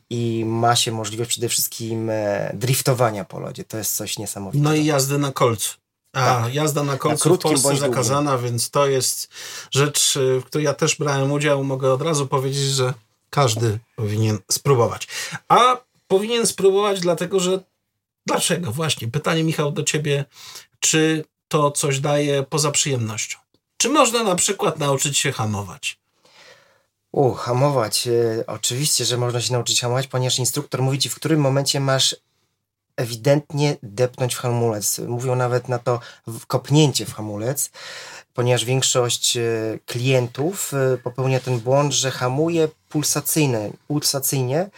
i 0.10 0.44
ma 0.46 0.76
się 0.76 0.92
możliwość 0.92 1.30
przede 1.30 1.50
wszystkim 1.50 2.10
e, 2.10 2.52
driftowania 2.54 3.26
po 3.26 3.40
lodzie. 3.40 3.64
To 3.64 3.78
jest 3.78 3.96
coś 3.96 4.18
niesamowitego. 4.20 4.70
no 4.70 4.76
i 4.76 4.86
jazdy 4.86 5.18
na 5.18 5.32
kolcu. 5.32 5.74
A, 6.14 6.44
jazda 6.52 6.84
na 6.84 6.98
kolcu 6.98 7.18
w 7.18 7.22
krótkim 7.22 7.52
Polsce 7.52 7.68
bądź 7.68 7.80
długim. 7.80 7.94
zakazana, 7.94 8.38
więc 8.38 8.70
to 8.70 8.88
jest 8.88 9.30
rzecz, 9.72 10.16
y, 10.16 10.40
w 10.40 10.46
której 10.46 10.66
ja 10.66 10.74
też 10.74 10.96
brałem 10.96 11.32
udział. 11.32 11.64
Mogę 11.64 11.94
od 11.94 12.02
razu 12.02 12.28
powiedzieć, 12.28 12.64
że 12.64 12.94
każdy 13.30 13.80
powinien 13.96 14.40
spróbować. 14.52 15.08
A 15.48 15.78
powinien 16.08 16.48
spróbować 16.48 17.00
dlatego, 17.00 17.40
że 17.40 17.60
dlaczego? 18.26 18.72
Właśnie, 18.72 19.08
pytanie 19.08 19.44
Michał 19.44 19.72
do 19.72 19.84
ciebie, 19.84 20.26
czy 20.80 21.26
to 21.48 21.72
coś 21.72 22.00
daje 22.00 22.44
poza 22.44 22.72
przyjemnością? 22.72 23.38
Czy 23.78 23.90
można 23.90 24.24
na 24.24 24.36
przykład 24.36 24.80
nauczyć 24.80 25.18
się 25.18 25.32
hamować? 25.32 26.00
U, 27.12 27.34
hamować. 27.34 28.08
E, 28.08 28.44
oczywiście, 28.48 29.06
że 29.06 29.18
można 29.18 29.42
się 29.42 29.54
nauczyć 29.54 29.82
hamować, 29.82 30.08
ponieważ 30.08 30.40
instruktor 30.40 30.82
mówi 30.82 31.00
ci, 31.00 31.10
w 31.10 31.16
którym 31.16 31.40
momencie 31.40 31.80
masz 31.80 32.16
ewidentnie 32.96 33.78
depnąć 33.84 34.36
w 34.36 34.40
hamulec. 34.40 35.00
Mówią 35.00 35.36
nawet 35.36 35.70
na 35.70 35.80
to 35.80 36.00
kopnięcie 36.48 37.06
w 37.06 37.14
hamulec, 37.14 37.72
ponieważ 38.34 38.66
większość 38.66 39.38
e, 39.38 39.42
klientów 39.86 40.74
e, 40.74 40.98
popełnia 40.98 41.40
ten 41.40 41.60
błąd, 41.60 41.94
że 41.94 42.12
hamuje 42.12 42.68
pulsacyjne, 42.90 43.70
pulsacyjnie 43.88 44.70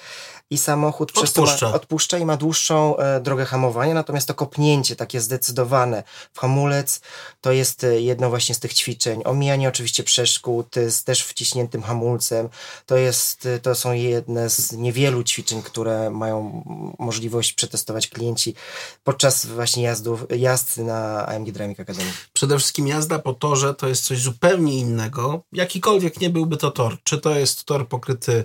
i 0.50 0.58
samochód 0.58 1.12
przez 1.12 1.34
to 1.34 1.44
Odpuszcza. 1.44 1.70
ma, 1.70 1.74
odpuszcza 1.74 2.18
i 2.18 2.26
ma 2.26 2.38
dłuższą 2.38 2.98
e, 2.98 3.22
drogę 3.22 3.46
hamowania, 3.46 3.94
natomiast 3.94 4.28
to 4.28 4.34
kopnięcie 4.34 4.96
takie 4.96 5.22
zdecydowane 5.22 6.04
w 6.34 6.40
hamulec 6.40 7.02
to 7.42 7.52
jest 7.52 7.84
e, 7.84 8.02
jedno 8.02 8.30
właśnie 8.30 8.56
z 8.56 8.60
tych 8.60 8.74
ćwiczeń. 8.74 9.22
Omijanie 9.26 9.70
oczywiście 9.70 10.04
przeszkód 10.04 10.76
z 10.90 11.04
też 11.04 11.24
wciśniętym 11.24 11.82
hamulcem. 11.82 12.50
To, 12.86 12.98
jest, 12.98 13.46
e, 13.46 13.60
to 13.60 13.76
są 13.76 13.92
jedne 13.92 14.50
z 14.50 14.72
niewielu 14.72 15.24
ćwiczeń, 15.24 15.62
które 15.62 16.10
mają 16.10 16.64
możliwość 17.00 17.54
przetestować 17.54 18.08
klienci 18.08 18.56
podczas 19.04 19.46
właśnie 19.46 19.84
jazdów, 19.84 20.26
jazd 20.38 20.78
na 20.78 21.26
AMG 21.26 21.52
Driving 21.52 21.80
Academy. 21.80 22.12
Przede 22.34 22.58
wszystkim 22.58 22.88
jazda 22.88 23.20
po 23.20 23.34
torze 23.34 23.74
to 23.74 23.88
jest 23.88 24.06
coś 24.06 24.22
zupełnie 24.22 24.80
innego. 24.80 25.44
Jakikolwiek 25.54 26.22
nie 26.22 26.30
byłby 26.30 26.58
to 26.58 26.72
tor. 26.72 26.98
Czy 27.04 27.18
to 27.18 27.36
jest 27.36 27.64
tor 27.64 27.88
pokryty 27.88 28.44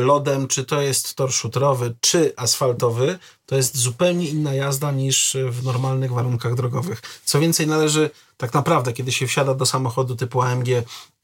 lodem, 0.00 0.48
czy 0.48 0.64
to 0.64 0.80
jest 0.80 1.14
tor 1.14 1.32
szutrowy, 1.32 1.94
czy 2.00 2.32
asfaltowy, 2.36 3.18
to 3.46 3.56
jest 3.56 3.76
zupełnie 3.76 4.28
inna 4.28 4.54
jazda 4.54 4.92
niż 4.92 5.36
e, 5.36 5.50
w 5.50 5.64
normalnych 5.64 6.12
warunkach 6.12 6.54
drogowych. 6.54 7.02
Co 7.24 7.40
więcej, 7.40 7.66
należy 7.66 8.10
tak 8.36 8.54
naprawdę, 8.54 8.92
kiedy 8.92 9.12
się 9.12 9.26
wsiada 9.26 9.54
do 9.54 9.66
samochodu 9.66 10.16
typu 10.16 10.42
AMG 10.42 10.68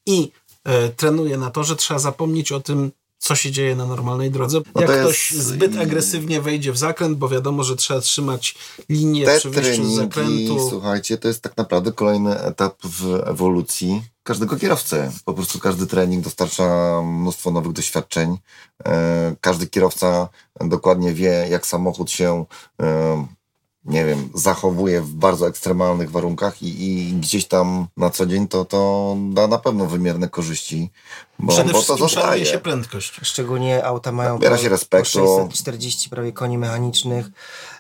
i 0.07 0.33
e, 0.65 0.89
trenuje 0.89 1.37
na 1.37 1.51
torze, 1.51 1.77
trzeba 1.77 2.01
zapomnieć 2.01 2.53
o 2.53 2.61
tym, 2.61 2.93
co 3.23 3.35
się 3.35 3.51
dzieje 3.51 3.77
na 3.77 3.87
normalnej 3.87 4.31
drodze. 4.31 4.61
No 4.75 4.81
Jak 4.81 4.91
jest- 4.91 5.03
ktoś 5.03 5.31
zbyt 5.31 5.77
agresywnie 5.77 6.41
wejdzie 6.41 6.73
w 6.73 6.79
zakręt, 6.79 7.19
bo 7.19 7.29
wiadomo, 7.29 7.65
że 7.65 7.77
trzeba 7.77 8.01
trzymać 8.01 8.55
linię 8.89 9.25
Te 9.25 9.39
przy 9.39 9.51
wyjściu 9.51 9.85
z 9.85 9.95
zakrętu. 9.97 10.69
słuchajcie, 10.71 11.19
to 11.19 11.29
jest 11.29 11.43
tak 11.43 11.57
naprawdę 11.57 11.93
kolejny 11.93 12.41
etap 12.41 12.75
w 12.85 13.23
ewolucji 13.27 14.03
każdego 14.23 14.57
kierowcy. 14.57 15.11
Po 15.25 15.35
prostu 15.35 15.59
każdy 15.59 15.87
trening 15.87 16.25
dostarcza 16.25 17.01
mnóstwo 17.03 17.51
nowych 17.51 17.73
doświadczeń. 17.73 18.37
E, 18.87 19.35
Każdy 19.41 19.67
kierowca 19.67 20.29
dokładnie 20.61 21.13
wie, 21.15 21.47
jak 21.51 21.67
samochód 21.67 22.11
się, 22.11 22.45
e, 22.83 23.27
nie 23.85 24.05
wiem, 24.05 24.29
zachowuje 24.35 25.01
w 25.03 25.15
bardzo 25.15 25.49
ekstremalnych 25.49 26.11
warunkach 26.11 26.63
i, 26.63 26.85
i 26.85 27.13
gdzieś 27.13 27.47
tam 27.49 27.87
na 27.97 28.11
co 28.11 28.27
dzień 28.27 28.49
to, 28.49 28.65
to 28.65 29.17
da 29.33 29.47
na 29.47 29.59
pewno 29.59 29.87
wymierne 29.87 30.29
korzyści, 30.29 30.91
bo, 31.39 31.53
Przede 31.53 31.73
bo 31.73 31.83
to 31.83 31.97
zostaje. 31.97 32.47
się 32.47 32.59
prędkość. 32.59 33.13
Szczególnie 33.23 33.85
auta 33.85 34.13
mają 34.13 34.35
Nabiera 34.35 34.57
po, 34.57 34.63
się 34.63 34.69
respektu. 34.69 35.19
po 35.19 35.27
640 35.43 36.11
prawie 36.11 36.33
koni 36.33 36.59
mechanicznych. 36.59 37.27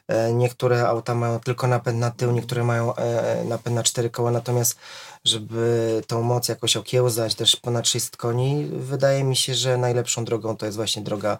E, 0.08 0.32
Niektóre 0.32 0.88
auta 0.88 1.14
mają 1.14 1.40
tylko 1.40 1.66
napęd 1.66 1.98
na 1.98 2.10
tył, 2.10 2.32
niektóre 2.32 2.64
mają 2.64 2.94
e, 2.94 3.44
napęd 3.44 3.76
na 3.76 3.82
cztery 3.82 4.10
koła, 4.10 4.30
natomiast 4.30 4.76
żeby 5.24 6.02
tą 6.06 6.22
moc 6.22 6.48
jakoś 6.48 6.76
okiełzać, 6.76 7.34
też 7.34 7.56
ponad 7.56 7.88
600 7.88 8.16
koni, 8.16 8.68
wydaje 8.72 9.24
mi 9.24 9.36
się, 9.36 9.54
że 9.54 9.76
najlepszą 9.76 10.24
drogą 10.24 10.56
to 10.56 10.66
jest 10.66 10.76
właśnie 10.76 11.02
droga 11.02 11.38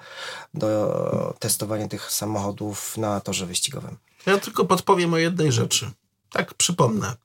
do 0.55 1.35
testowania 1.39 1.89
tych 1.89 2.13
samochodów 2.13 2.97
na 2.99 3.21
torze 3.21 3.47
wyścigowym. 3.47 3.97
Ja 4.27 4.39
tylko 4.39 4.65
podpowiem 4.65 5.15
o 5.15 5.19
jednej 5.19 5.53
rzeczy. 5.53 5.91
tak 6.31 6.55
przypomnę, 6.55 7.17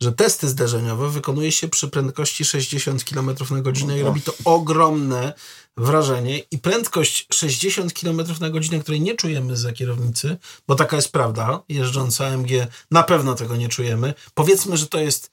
że 0.00 0.12
testy 0.12 0.48
zderzeniowe 0.48 1.10
wykonuje 1.10 1.52
się 1.52 1.68
przy 1.68 1.88
prędkości 1.88 2.44
60 2.44 3.04
km 3.04 3.30
na 3.50 3.60
godzinę 3.60 3.98
i 3.98 4.02
robi 4.02 4.22
to 4.22 4.34
ogromne 4.44 5.32
wrażenie. 5.76 6.38
I 6.38 6.58
prędkość 6.58 7.26
60 7.32 7.92
km 7.92 8.22
na 8.40 8.50
godzinę, 8.50 8.80
której 8.80 9.00
nie 9.00 9.14
czujemy 9.14 9.56
za 9.56 9.72
kierownicy, 9.72 10.36
bo 10.68 10.74
taka 10.74 10.96
jest 10.96 11.12
prawda, 11.12 11.62
jeżdżąc 11.68 12.20
AMG 12.20 12.48
na 12.90 13.02
pewno 13.02 13.34
tego 13.34 13.56
nie 13.56 13.68
czujemy. 13.68 14.14
Powiedzmy, 14.34 14.76
że 14.76 14.86
to 14.86 14.98
jest 14.98 15.30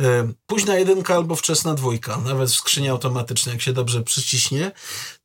e, 0.00 0.32
późna 0.46 0.78
jedynka 0.78 1.14
albo 1.14 1.36
wczesna 1.36 1.74
dwójka, 1.74 2.16
nawet 2.16 2.50
w 2.50 2.54
skrzyni 2.54 2.88
automatycznej, 2.88 3.52
jak 3.52 3.62
się 3.62 3.72
dobrze 3.72 4.02
przyciśnie, 4.02 4.72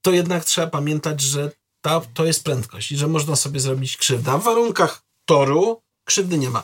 to 0.02 0.12
jednak 0.12 0.46
trzeba 0.46 0.68
pamiętać, 0.68 1.22
że 1.22 1.52
ta, 1.82 2.02
to 2.14 2.26
jest 2.26 2.44
prędkość 2.44 2.92
i 2.92 2.98
że 2.98 3.08
można 3.08 3.36
sobie 3.36 3.60
zrobić 3.60 3.98
krzywdę. 3.98 4.32
A 4.32 4.38
w 4.38 4.44
warunkach 4.44 5.09
toru 5.30 5.82
krzywdy 6.06 6.38
nie 6.38 6.50
ma. 6.50 6.64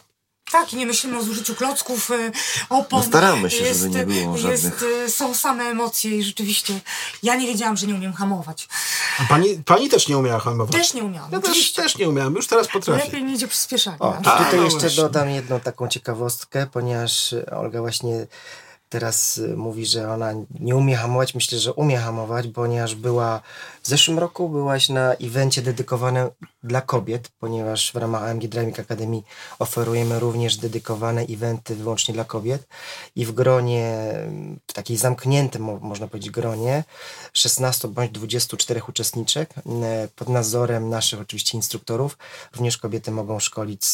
Tak, 0.52 0.74
i 0.74 0.76
nie 0.78 0.86
myślimy 0.86 1.18
o 1.18 1.24
zużyciu 1.24 1.56
klocków, 1.56 2.12
y, 2.12 2.32
opon. 2.70 3.00
No 3.00 3.06
staramy 3.06 3.52
się, 3.52 3.74
żeby 3.74 3.90
nie 3.90 4.06
było 4.06 4.38
jest, 4.38 4.64
żadnych- 4.64 4.84
y, 4.84 5.10
Są 5.10 5.34
same 5.34 5.64
emocje 5.64 6.18
i 6.18 6.24
rzeczywiście 6.24 6.80
ja 7.24 7.36
nie 7.36 7.48
wiedziałam, 7.48 7.78
że 7.78 7.88
nie 7.88 7.96
umiem 7.96 8.14
hamować. 8.14 8.68
A 9.20 9.24
pani, 9.30 9.64
pani 9.66 9.90
też 9.90 10.08
nie 10.08 10.18
umiała 10.18 10.40
hamować? 10.40 10.76
Też 10.76 10.94
nie 10.94 11.04
umiałam. 11.04 11.32
Ja 11.32 11.40
też, 11.40 11.74
też 11.74 11.98
nie 11.98 12.10
umiałem, 12.10 12.34
już 12.36 12.48
teraz 12.48 12.68
potrafię. 12.68 13.06
Lepiej 13.06 13.24
nie 13.24 13.34
idzie 13.34 13.48
przyspieszanie. 13.48 14.00
O, 14.00 14.14
tutaj 14.14 14.56
no 14.56 14.64
jeszcze 14.64 14.80
właśnie. 14.80 15.04
dodam 15.04 15.30
jedną 15.30 15.60
taką 15.60 15.88
ciekawostkę, 15.88 16.68
ponieważ 16.72 17.36
Olga 17.52 17.82
właśnie 17.82 18.28
teraz 18.96 19.38
y, 19.38 19.58
mówi, 19.58 19.86
że 19.86 20.12
ona 20.14 20.34
nie 20.60 20.76
umie 20.76 20.96
hamować. 20.96 21.36
Myślę, 21.36 21.60
że 21.60 21.74
umie 21.74 21.98
hamować, 21.98 22.48
ponieważ 22.48 22.96
była 22.96 23.42
w 23.84 23.88
zeszłym 23.88 24.20
roku 24.20 24.50
byłaś 24.50 24.90
na 24.90 25.14
evencie 25.14 25.62
dedykowanym 25.62 26.30
dla 26.64 26.82
kobiet, 26.82 27.30
ponieważ 27.40 27.92
w 27.92 27.96
ramach 27.96 28.24
AMG 28.24 28.48
Driving 28.48 28.80
Academy 28.80 29.22
oferujemy 29.60 30.20
również 30.20 30.58
dedykowane 30.58 31.22
eventy 31.22 31.76
wyłącznie 31.76 32.14
dla 32.14 32.24
kobiet 32.24 32.68
i 33.16 33.26
w 33.26 33.32
gronie, 33.32 34.14
y, 34.56 34.60
w 34.68 34.74
takiej 34.74 34.98
zamkniętym, 34.98 35.62
mo- 35.62 35.80
można 35.80 36.08
powiedzieć, 36.08 36.32
gronie 36.32 36.84
16 37.34 37.88
bądź 37.88 38.12
24 38.12 38.82
uczestniczek 38.90 39.54
y, 39.58 39.62
pod 40.16 40.30
nadzorem 40.30 40.90
naszych 40.90 41.22
oczywiście 41.22 41.58
instruktorów. 41.58 42.18
Również 42.54 42.78
kobiety 42.78 43.12
mogą 43.12 43.40
szkolić 43.40 43.86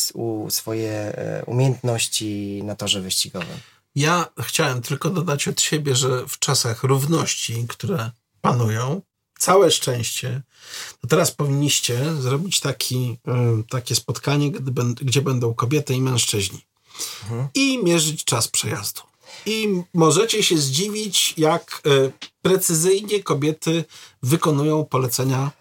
swoje 0.49 0.91
e, 0.91 1.43
umiejętności 1.45 2.61
na 2.63 2.75
torze 2.75 3.01
wyścigowym. 3.01 3.57
Ja 3.95 4.27
chciałem 4.39 4.81
tylko 4.81 5.09
dodać 5.09 5.47
od 5.47 5.61
siebie, 5.61 5.95
że 5.95 6.27
w 6.27 6.39
czasach 6.39 6.83
równości, 6.83 7.65
które 7.67 8.11
panują, 8.41 9.01
całe 9.39 9.71
szczęście, 9.71 10.41
to 11.01 11.07
teraz 11.07 11.31
powinniście 11.31 12.15
zrobić 12.19 12.59
taki, 12.59 13.17
y, 13.59 13.63
takie 13.69 13.95
spotkanie, 13.95 14.51
gdzie 15.01 15.21
będą 15.21 15.53
kobiety 15.53 15.93
i 15.93 16.01
mężczyźni. 16.01 16.61
I 17.53 17.83
mierzyć 17.83 18.23
czas 18.23 18.47
przejazdu. 18.47 19.01
I 19.45 19.83
możecie 19.93 20.43
się 20.43 20.57
zdziwić, 20.57 21.33
jak 21.37 21.81
y, 21.87 22.11
precyzyjnie 22.41 23.23
kobiety 23.23 23.85
wykonują 24.23 24.85
polecenia 24.85 25.51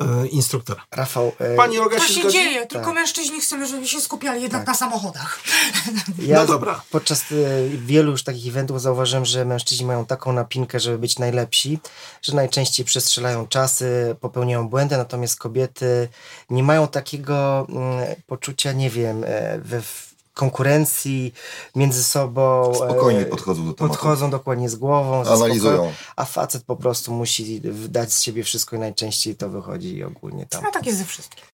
y, 0.00 0.28
instruktora. 0.28 0.82
Rafał, 0.90 1.32
e, 1.38 1.56
Pani 1.56 1.78
Olga 1.78 1.96
To 1.96 2.06
się 2.08 2.14
się 2.14 2.30
dzieje, 2.30 2.66
tylko 2.66 2.86
Tak. 2.86 2.94
mężczyźni 2.94 3.40
chcemy, 3.40 3.66
żeby 3.66 3.88
się 3.88 4.00
skupiali 4.00 4.42
jednak 4.42 4.66
na 4.66 4.74
samochodach. 4.74 5.40
ja 6.18 6.40
no 6.40 6.46
dobra. 6.46 6.82
podczas 6.90 7.20
e, 7.20 7.34
wielu 7.68 8.10
już 8.10 8.22
takich 8.24 8.46
eventów 8.46 8.82
zauważyłem, 8.82 9.24
że 9.24 9.44
mężczyźni 9.44 9.86
mają 9.86 10.06
taką 10.06 10.32
napinkę, 10.32 10.80
żeby 10.80 10.98
być 10.98 11.18
najlepsi, 11.18 11.78
że 12.22 12.34
najczęściej 12.34 12.86
przestrzelają 12.86 13.46
czasy, 13.46 14.16
popełniają 14.20 14.68
błędy, 14.68 14.96
natomiast 14.96 15.38
kobiety 15.38 16.08
nie 16.50 16.62
mają 16.62 16.88
takiego 16.88 17.66
mm, 17.68 18.14
poczucia, 18.26 18.72
nie 18.72 18.90
wiem, 18.90 19.24
e, 19.26 19.58
we 19.58 19.82
konkurencji 20.34 21.34
między 21.74 22.04
sobą. 22.04 22.70
e, 22.72 22.74
Spokojnie 22.74 23.24
podchodzą 23.24 23.66
do 23.66 23.72
tematu. 23.72 23.94
Podchodzą 23.94 24.30
dokładnie 24.30 24.68
z 24.68 24.74
głową, 24.76 25.24
Analizują. 25.24 25.72
spokojem, 25.72 25.94
a 26.16 26.24
facet 26.24 26.64
po 26.64 26.76
prostu 26.76 27.12
musi 27.12 27.60
dać 27.88 28.12
z 28.12 28.22
siebie 28.22 28.44
wszystko 28.44 28.76
i 28.76 28.78
najczęściej 28.78 29.36
to 29.36 29.48
wychodzi 29.50 30.04
ogólnie 30.04 30.46
tam. 30.46 30.62
No 30.64 30.70
tak 30.70 30.86
jest 30.86 30.98
ze 30.98 31.04
wszystkim. 31.04 31.44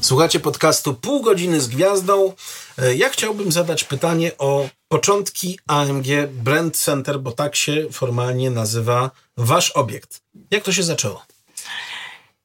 Słuchacie 0.00 0.40
podcastu 0.40 0.94
Pół 0.94 1.22
godziny 1.22 1.60
z 1.60 1.68
gwiazdą. 1.68 2.32
E, 2.78 2.94
Ja 2.94 3.08
chciałbym 3.08 3.52
zadać 3.52 3.84
pytanie 3.84 4.32
o 4.38 4.68
początki 4.88 5.58
AMG 5.66 6.06
Brand 6.30 6.76
Center, 6.76 7.20
bo 7.20 7.32
tak 7.32 7.56
się 7.56 7.86
formalnie 7.92 8.50
nazywa 8.50 9.10
wasz 9.36 9.70
obiekt. 9.70 10.20
Jak 10.50 10.64
to 10.64 10.72
się 10.72 10.82
zaczęło? 10.82 11.22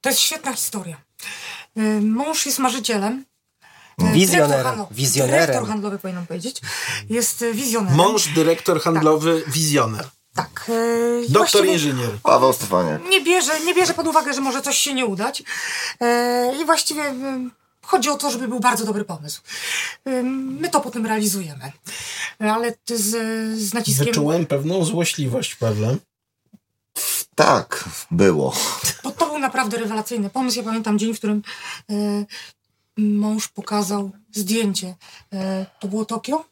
To 0.00 0.08
jest 0.08 0.20
świetna 0.20 0.52
historia. 0.52 0.96
Y, 1.78 2.00
Mąż 2.00 2.46
jest 2.46 2.58
marzycielem. 2.58 3.24
Wizjonerem. 3.98 4.48
dyrektor 4.48 4.64
handlowy- 4.76 4.94
Wizjonerem. 4.94 5.46
Dyrektor 5.46 5.68
handlowy, 5.68 5.98
powinnam 5.98 6.26
powiedzieć. 6.26 6.60
Jest 7.10 7.42
y, 7.42 7.54
wizjonerem. 7.54 7.96
Mąż, 7.96 8.28
dyrektor 8.28 8.80
handlowy, 8.80 9.42
wizjoner. 9.46 10.08
Tak. 10.34 10.70
i 11.28 11.32
Doktor 11.32 11.66
inżynier. 11.66 12.10
Paweł 12.22 12.52
Stefaniak. 12.52 13.02
Nie 13.08 13.20
bierze, 13.20 13.60
nie 13.60 13.74
bierze 13.74 13.94
pod 13.94 14.06
uwagę, 14.06 14.34
że 14.34 14.40
może 14.40 14.62
coś 14.62 14.76
się 14.78 14.94
nie 14.94 15.06
udać. 15.06 15.42
E, 16.00 16.52
I 16.62 16.64
właściwie 16.64 17.14
chodzi 17.82 18.08
o 18.10 18.16
to, 18.16 18.30
żeby 18.30 18.48
był 18.48 18.60
bardzo 18.60 18.84
dobry 18.84 19.04
pomysł. 19.04 19.40
My 20.60 20.68
to 20.68 20.80
potem 20.80 21.06
realizujemy. 21.06 21.72
Ale 22.38 22.72
ty 22.72 22.98
z, 22.98 23.10
z 23.58 23.74
naciskiem... 23.74 24.06
Wyczułem 24.06 24.46
pewną 24.46 24.84
złośliwość, 24.84 25.54
Pawle. 25.54 25.96
Tak, 27.34 27.84
było. 28.10 28.54
Bo 29.02 29.10
to 29.10 29.26
był 29.26 29.38
naprawdę 29.38 29.76
rewelacyjny 29.76 30.30
pomysł. 30.30 30.58
Ja 30.58 30.64
pamiętam 30.64 30.98
dzień, 30.98 31.14
w 31.14 31.18
którym 31.18 31.42
e, 31.90 31.94
mąż 32.96 33.48
pokazał 33.48 34.10
zdjęcie. 34.32 34.94
E, 35.32 35.66
to 35.80 35.88
było 35.88 36.04
Tokio? 36.04 36.44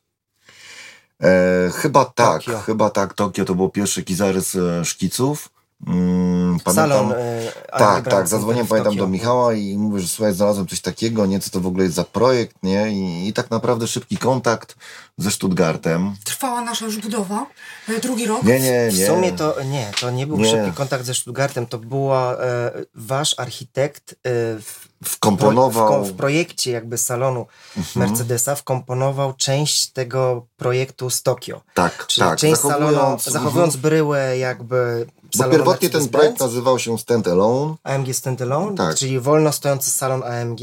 E, 1.23 1.71
chyba 1.75 2.05
tak, 2.05 2.43
Tokio. 2.43 2.61
chyba 2.61 2.91
tak. 2.91 3.15
Tokio 3.15 3.45
to 3.45 3.55
był 3.55 3.69
pierwszy 3.71 4.05
zarys 4.09 4.57
e, 4.57 4.85
szkiców. 4.85 5.54
Mm, 5.87 6.59
Salon. 6.75 7.13
e, 7.13 7.53
Tak, 7.71 7.79
Brand 7.79 8.09
tak, 8.09 8.29
zadzwoniłem 8.29 8.67
w 8.67 8.71
pamiętam 8.71 8.97
do 8.97 9.07
Michała 9.07 9.55
i 9.55 9.79
mówię, 9.79 10.01
że 10.01 10.09
słuchaj, 10.09 10.35
znalazłem 10.35 10.67
coś 10.67 10.81
takiego, 10.81 11.27
nie, 11.27 11.41
co 11.41 11.51
to 11.51 11.61
w 11.61 11.67
ogóle 11.67 11.85
jest 11.85 11.97
za 11.97 12.05
projekt, 12.05 12.57
nie, 12.63 12.93
i, 12.93 13.29
i 13.29 13.33
tak 13.33 13.51
naprawdę 13.51 13.87
szybki 13.87 14.17
kontakt 14.17 14.77
ze 15.19 15.31
Stuttgartem. 15.31 16.15
Trwała 16.25 16.61
nasza 16.61 16.85
już 16.85 16.99
budowa. 16.99 17.47
E, 17.89 18.01
drugi 18.01 18.27
rok. 18.27 18.43
Nie, 18.43 18.61
nie, 18.61 18.89
W 18.91 18.99
nie. 18.99 19.07
sumie 19.07 19.33
to 19.33 19.57
nie, 19.65 19.91
to 20.01 20.11
nie 20.11 20.27
był 20.27 20.37
Nie. 20.39 20.51
szybki 20.51 20.73
kontakt 20.73 21.05
ze 21.05 21.15
Stuttgartem, 21.15 21.67
to 21.67 21.79
była 21.79 22.37
e, 22.37 22.71
wasz 22.95 23.35
architekt 23.39 24.13
e, 24.13 24.15
w, 24.61 24.85
Wkomponował, 25.05 26.05
w, 26.05 26.09
w 26.09 26.17
projekcie 26.17 26.71
jakby 26.71 26.99
salonu 26.99 27.47
Mhm. 27.77 28.09
Mercedesa 28.09 28.55
wkomponował 28.55 29.33
część 29.35 29.87
tego 29.91 30.47
projektu 30.57 31.11
z 31.11 31.23
Tokio. 31.23 31.61
tak, 31.75 32.07
Czyli 32.07 32.27
tak, 32.27 32.39
część 32.39 32.61
salonu, 32.61 32.93
zachowując, 32.93 33.25
zachowując 33.25 33.75
mhm. 33.75 33.83
bryłę 33.83 34.39
jakby 34.39 35.07
bo 35.39 35.45
pierwotnie 35.51 35.91
ten 35.91 36.09
projekt 36.09 36.41
nazywał 36.41 36.79
się 36.79 36.99
Stand 36.99 37.29
Alone, 37.29 37.75
AMG 37.83 38.15
Standalone, 38.15 38.77
Tak. 38.77 38.97
czyli 38.97 39.21
wolno 39.21 39.53
stojący 39.53 39.91
salon 39.91 40.23
AMG. 40.23 40.61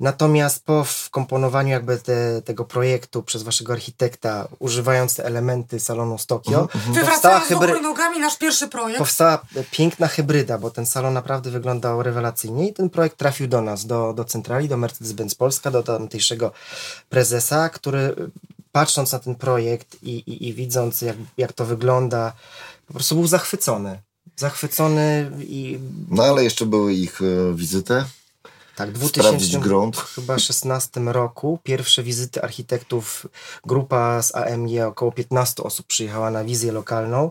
Natomiast 0.00 0.64
po 0.64 0.84
wkomponowaniu 0.84 1.70
jakby 1.70 1.98
te, 1.98 2.42
tego 2.42 2.64
projektu 2.64 3.22
przez 3.22 3.42
waszego 3.42 3.72
architekta, 3.72 4.48
używając 4.58 5.14
te 5.14 5.24
elementy 5.24 5.80
salonu 5.80 6.18
z 6.18 6.26
Tokio, 6.26 6.60
Mhm, 6.60 6.70
powstała, 6.80 6.94
Wywracając 7.04 7.48
do 7.48 7.54
hybry... 7.58 7.68
góry 7.72 7.80
nogami 7.82 8.18
nasz 8.18 8.38
pierwszy 8.38 8.68
projekt. 8.68 8.98
powstała 8.98 9.38
piękna 9.70 10.08
hybryda, 10.08 10.58
bo 10.58 10.70
ten 10.70 10.86
salon 10.86 11.14
naprawdę 11.14 11.50
wyglądał 11.50 12.02
rewelacyjnie 12.02 12.68
i 12.68 12.72
ten 12.74 12.90
projekt 12.90 13.16
trafił 13.16 13.46
do 13.48 13.62
nas, 13.62 13.86
do, 13.86 14.12
do 14.12 14.24
centrali, 14.24 14.68
do 14.68 14.76
Mercedes-Benz 14.76 15.34
Polska, 15.34 15.70
do 15.70 15.82
tamtejszego 15.82 16.52
prezesa, 17.08 17.68
który 17.68 18.14
patrząc 18.72 19.12
na 19.12 19.18
ten 19.18 19.34
projekt 19.34 19.96
i, 20.02 20.10
i, 20.18 20.48
i 20.48 20.54
widząc 20.54 21.02
jak, 21.02 21.16
jak 21.38 21.52
to 21.52 21.64
wygląda, 21.64 22.32
po 22.88 22.94
prostu 22.94 23.14
był 23.14 23.26
zachwycony. 23.26 24.02
Zachwycony 24.36 25.30
i 25.40 25.78
no 26.10 26.22
ale 26.22 26.44
jeszcze 26.44 26.66
były 26.66 26.94
ich 26.94 27.20
e, 27.22 27.54
wizyty, 27.54 28.04
tak, 28.76 28.90
w 28.92 29.08
sprawdzić 29.08 29.50
2000 29.50 29.68
grunt. 29.68 29.96
chyba 29.96 30.38
16 30.38 31.00
roku 31.00 31.58
pierwsze 31.62 32.02
wizyty 32.02 32.42
architektów, 32.42 33.26
grupa 33.66 34.22
z 34.22 34.34
AMG, 34.34 34.70
około 34.86 35.12
15 35.12 35.62
osób 35.62 35.86
przyjechała 35.86 36.30
na 36.30 36.44
wizję 36.44 36.72
lokalną. 36.72 37.30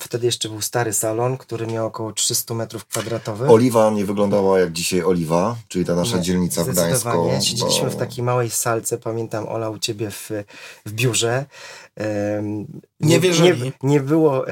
Wtedy 0.00 0.26
jeszcze 0.26 0.48
był 0.48 0.60
stary 0.60 0.92
salon, 0.92 1.36
który 1.38 1.66
miał 1.66 1.86
około 1.86 2.12
300 2.12 2.54
metrów 2.54 2.84
kwadratowych. 2.86 3.50
Oliwa 3.50 3.90
nie 3.90 4.04
wyglądała 4.04 4.60
jak 4.60 4.72
dzisiaj 4.72 5.02
Oliwa, 5.04 5.56
czyli 5.68 5.84
ta 5.84 5.94
nasza 5.94 6.16
Nie, 6.16 6.22
dzielnica 6.22 6.64
w 6.64 6.68
Gdańsku. 6.68 7.30
Siedzieliśmy 7.42 7.84
bo- 7.84 7.90
w 7.90 7.96
takiej 7.96 8.24
małej 8.24 8.50
salce, 8.50 8.98
pamiętam 8.98 9.48
Ola 9.48 9.70
u 9.70 9.78
ciebie 9.78 10.10
w, 10.10 10.30
w 10.86 10.92
biurze. 10.92 11.44
Em, 11.96 12.66
Nie 13.00 13.20
wierzyli. 13.20 13.62
Nie, 13.62 13.72
nie 13.82 14.00
było. 14.00 14.44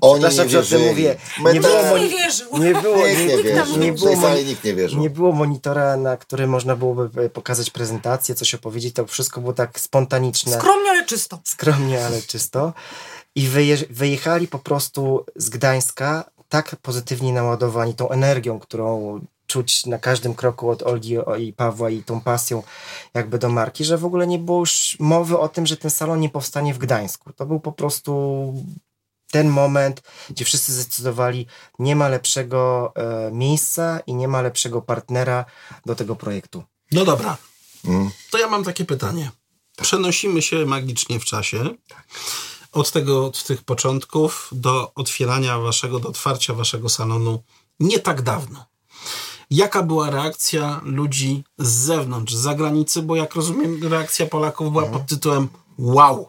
Oni 0.00 0.20
przepraszam, 0.24 0.46
nie 0.46 0.52
wierzyli. 0.52 0.84
mówię. 0.88 1.16
My 1.42 1.52
Nie 1.54 1.60
było, 1.60 1.98
Nie 1.98 2.08
wierzył. 2.08 2.58
nie 2.58 2.74
było, 2.74 2.96
Nikt 3.06 3.18
nie 3.18 3.26
nie, 3.36 3.42
wierzył. 3.42 3.78
nie 3.78 3.92
było, 3.92 4.34
nikt 4.46 4.64
nie 4.64 4.74
wierzył. 4.74 5.00
nie 5.00 5.10
było 5.10 5.32
monitora, 5.32 5.96
na 5.96 6.16
którym 6.16 6.50
można 6.50 6.76
byłoby 6.76 7.22
e, 7.22 7.28
pokazać 7.28 7.70
prezentację, 7.70 8.34
coś 8.34 8.54
opowiedzieć. 8.54 8.94
To 8.94 9.06
wszystko 9.06 9.40
było 9.40 9.52
tak 9.52 9.80
spontaniczne. 9.80 10.52
Skromnie, 10.58 10.90
ale 10.90 11.04
czysto. 11.06 11.38
skromnie, 11.44 12.06
ale 12.06 12.22
czysto. 12.22 12.72
I 13.34 13.48
wyje- 13.48 13.86
wyjechali 13.90 14.48
po 14.48 14.58
prostu 14.58 15.24
z 15.36 15.48
Gdańska 15.48 16.24
tak 16.48 16.76
pozytywnie 16.76 17.32
naładowani 17.32 17.94
tą 17.94 18.08
energią, 18.10 18.58
którą 18.60 19.20
czuć 19.46 19.86
na 19.86 19.98
każdym 19.98 20.34
kroku 20.34 20.70
od 20.70 20.82
Olgi 20.82 21.16
i 21.38 21.52
Pawła 21.52 21.90
i 21.90 22.02
tą 22.02 22.20
pasją 22.20 22.62
jakby 23.14 23.38
do 23.38 23.48
marki, 23.48 23.84
że 23.84 23.98
w 23.98 24.04
ogóle 24.04 24.26
nie 24.26 24.38
było 24.38 24.60
już 24.60 24.96
mowy 25.00 25.38
o 25.38 25.48
tym, 25.48 25.66
że 25.66 25.76
ten 25.76 25.90
salon 25.90 26.20
nie 26.20 26.28
powstanie 26.30 26.74
w 26.74 26.78
Gdańsku. 26.78 27.32
To 27.32 27.46
był 27.46 27.60
po 27.60 27.72
prostu 27.72 28.54
ten 29.30 29.48
moment, 29.48 30.02
gdzie 30.30 30.44
wszyscy 30.44 30.72
zdecydowali, 30.72 31.46
nie 31.78 31.96
ma 31.96 32.08
lepszego 32.08 32.92
e, 32.96 33.30
miejsca 33.32 34.00
i 34.06 34.14
nie 34.14 34.28
ma 34.28 34.42
lepszego 34.42 34.82
partnera 34.82 35.44
do 35.86 35.94
tego 35.94 36.16
projektu. 36.16 36.64
No 36.92 37.04
dobra, 37.04 37.36
Mm. 37.84 38.10
to 38.30 38.38
ja 38.38 38.48
mam 38.48 38.64
takie 38.64 38.84
pytanie. 38.84 39.30
Przenosimy 39.82 40.42
się 40.42 40.66
magicznie 40.66 41.20
w 41.20 41.24
czasie. 41.24 41.64
Od 42.74 42.90
tego, 42.90 43.26
od 43.26 43.44
tych 43.44 43.62
początków 43.62 44.48
do 44.52 44.92
otwierania 44.94 45.58
waszego, 45.58 46.00
do 46.00 46.08
otwarcia 46.08 46.54
waszego 46.54 46.88
salonu 46.88 47.42
nie 47.80 47.98
tak 47.98 48.22
dawno. 48.22 48.64
Jaka 49.50 49.82
była 49.82 50.10
reakcja 50.10 50.80
ludzi 50.84 51.44
z 51.58 51.68
zewnątrz, 51.68 52.34
z 52.34 52.38
zagranicy? 52.38 53.02
Bo 53.02 53.16
jak 53.16 53.34
rozumiem, 53.34 53.88
reakcja 53.88 54.26
Polaków 54.26 54.72
była 54.72 54.86
pod 54.86 55.06
tytułem 55.06 55.48
wow. 55.78 56.28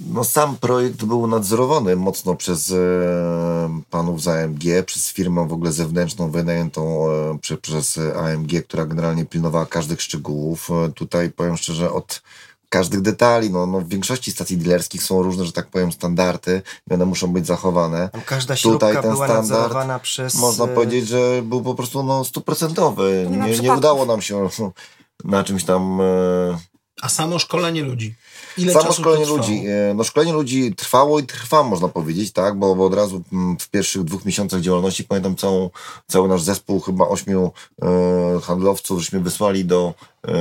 No 0.00 0.24
sam 0.24 0.56
projekt 0.56 1.04
był 1.04 1.26
nadzorowany 1.26 1.96
mocno 1.96 2.34
przez 2.34 2.70
e, 2.70 3.80
panów 3.90 4.22
z 4.22 4.28
AMG, 4.28 4.62
przez 4.86 5.08
firmę 5.12 5.48
w 5.48 5.52
ogóle 5.52 5.72
zewnętrzną 5.72 6.30
wynajętą 6.30 7.10
e, 7.10 7.38
przy, 7.38 7.56
przez 7.56 7.98
AMG, 7.98 8.62
która 8.64 8.86
generalnie 8.86 9.24
pilnowała 9.24 9.66
każdych 9.66 10.02
szczegółów. 10.02 10.70
E, 10.70 10.92
tutaj 10.92 11.30
powiem 11.30 11.56
szczerze, 11.56 11.92
od 11.92 12.22
każdych 12.68 13.00
detali, 13.00 13.50
no, 13.50 13.66
no 13.66 13.80
w 13.80 13.88
większości 13.88 14.32
stacji 14.32 14.56
dealerskich 14.58 15.02
są 15.02 15.22
różne, 15.22 15.44
że 15.44 15.52
tak 15.52 15.66
powiem, 15.66 15.92
standardy 15.92 16.62
i 16.90 16.94
one 16.94 17.04
muszą 17.04 17.26
być 17.26 17.46
zachowane. 17.46 18.08
Tam 18.12 18.20
każda 18.20 18.54
Tutaj 18.56 18.92
ten 18.92 19.02
była 19.02 19.14
standard, 19.26 19.48
nadzorowana 19.50 19.98
przez... 19.98 20.34
Można 20.34 20.64
e, 20.64 20.68
powiedzieć, 20.68 21.08
że 21.08 21.42
był 21.42 21.62
po 21.62 21.74
prostu 21.74 22.02
no, 22.02 22.24
stuprocentowy. 22.24 23.26
Nie 23.30 23.38
Nie, 23.38 23.58
nie 23.58 23.72
udało 23.72 24.06
nam 24.06 24.22
się 24.22 24.48
na 25.24 25.44
czymś 25.44 25.64
tam... 25.64 26.00
E, 26.00 26.58
A 27.02 27.08
samo 27.08 27.38
szkolenie 27.38 27.82
ludzi. 27.82 28.14
Ile 28.58 28.72
Samo 28.72 28.84
czasu 28.84 29.02
szkolenie 29.02 29.26
ludzi. 29.26 29.64
e, 29.66 29.94
No 29.94 30.04
szkolenie 30.04 30.32
ludzi 30.32 30.74
trwało 30.74 31.18
i 31.20 31.26
trwa, 31.26 31.62
można 31.62 31.88
powiedzieć, 31.88 32.32
tak, 32.32 32.58
bo, 32.58 32.74
bo 32.74 32.84
od 32.86 32.94
razu 32.94 33.22
mm, 33.32 33.58
w 33.58 33.68
pierwszych 33.68 34.04
dwóch 34.04 34.24
miesiącach 34.24 34.60
działalności 34.60 35.04
pamiętam 35.04 35.36
całą, 35.36 35.70
cały 36.06 36.28
nasz 36.28 36.42
zespół, 36.42 36.80
chyba 36.80 37.08
ośmiu 37.08 37.52
e, 37.82 38.40
handlowców, 38.42 39.00
żeśmy 39.00 39.20
wysłali 39.20 39.64
do 39.64 39.94
e, 40.28 40.32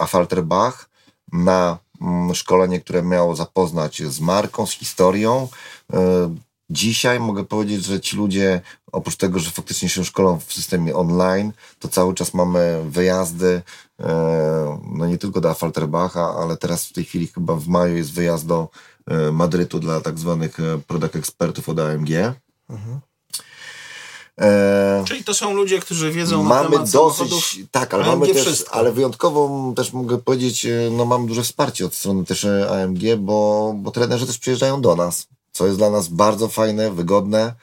Afalterbach 0.00 0.87
na 1.32 1.78
mm, 2.00 2.34
szkolenie, 2.34 2.80
które 2.80 3.02
miało 3.02 3.36
zapoznać 3.36 4.02
z 4.02 4.20
marką, 4.20 4.66
z 4.66 4.72
historią. 4.72 5.48
E, 5.92 6.34
Dzisiaj 6.70 7.20
mogę 7.20 7.44
powiedzieć, 7.44 7.84
że 7.84 8.00
ci 8.00 8.16
ludzie, 8.16 8.60
oprócz 8.92 9.16
tego, 9.16 9.38
że 9.38 9.50
faktycznie 9.50 9.88
się 9.88 10.04
szkolą 10.04 10.38
w 10.38 10.52
systemie 10.52 10.96
online, 10.96 11.52
to 11.78 11.88
cały 11.88 12.14
czas 12.14 12.34
mamy 12.34 12.84
wyjazdy, 12.88 13.62
e, 14.00 14.80
no 14.92 15.06
nie 15.06 15.18
tylko 15.18 15.40
do 15.40 15.50
Afalterbacha, 15.50 16.34
ale 16.34 16.56
teraz 16.56 16.86
w 16.86 16.92
tej 16.92 17.04
chwili 17.04 17.26
chyba 17.26 17.54
w 17.54 17.68
maju 17.68 17.96
jest 17.96 18.12
wyjazd 18.12 18.46
do 18.46 18.68
e, 19.06 19.32
Madrytu 19.32 19.80
dla 19.80 20.00
tak 20.00 20.18
zwanych 20.18 20.58
product 20.86 21.16
expertów 21.16 21.68
od 21.68 21.78
AMG. 21.78 22.10
E, 24.40 25.04
Czyli 25.06 25.24
to 25.24 25.34
są 25.34 25.54
ludzie, 25.54 25.78
którzy 25.80 26.12
wiedzą 26.12 26.42
na 26.42 26.48
mamy 26.48 26.70
temat 26.70 26.90
samochodów. 26.90 27.30
dosyć, 27.30 27.60
tak, 27.70 27.94
ale 27.94 28.04
AMG 28.04 28.12
mamy 28.20 28.34
też, 28.34 28.46
wszystko. 28.46 28.74
ale 28.74 28.92
wyjątkowo 28.92 29.72
też 29.76 29.92
mogę 29.92 30.18
powiedzieć, 30.18 30.66
e, 30.66 30.70
no 30.92 31.04
mamy 31.04 31.26
duże 31.26 31.42
wsparcie 31.42 31.86
od 31.86 31.94
strony 31.94 32.24
też 32.24 32.44
e, 32.44 32.70
AMG, 32.82 33.16
bo, 33.18 33.72
bo 33.76 33.90
trenerzy 33.90 34.26
też 34.26 34.38
przyjeżdżają 34.38 34.80
do 34.80 34.96
nas, 34.96 35.26
co 35.52 35.66
jest 35.66 35.78
dla 35.78 35.90
nas 35.90 36.08
bardzo 36.08 36.48
fajne, 36.48 36.90
wygodne. 36.90 37.54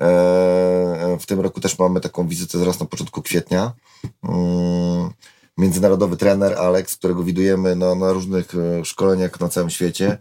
E, 0.00 1.18
W 1.20 1.26
tym 1.26 1.40
roku 1.40 1.60
też 1.60 1.78
mamy 1.78 2.00
taką 2.00 2.28
wizytę 2.28 2.58
zaraz 2.58 2.80
na 2.80 2.86
początku 2.86 3.22
kwietnia. 3.22 3.72
Mm, 4.24 5.10
Międzynarodowy 5.58 6.16
trener 6.16 6.58
Alex, 6.58 6.96
którego 6.96 7.22
widujemy 7.22 7.76
na, 7.76 7.94
na 7.94 8.12
różnych 8.12 8.54
e, 8.54 8.84
szkoleniach 8.84 9.40
na 9.40 9.48
całym 9.48 9.70
świecie, 9.70 10.18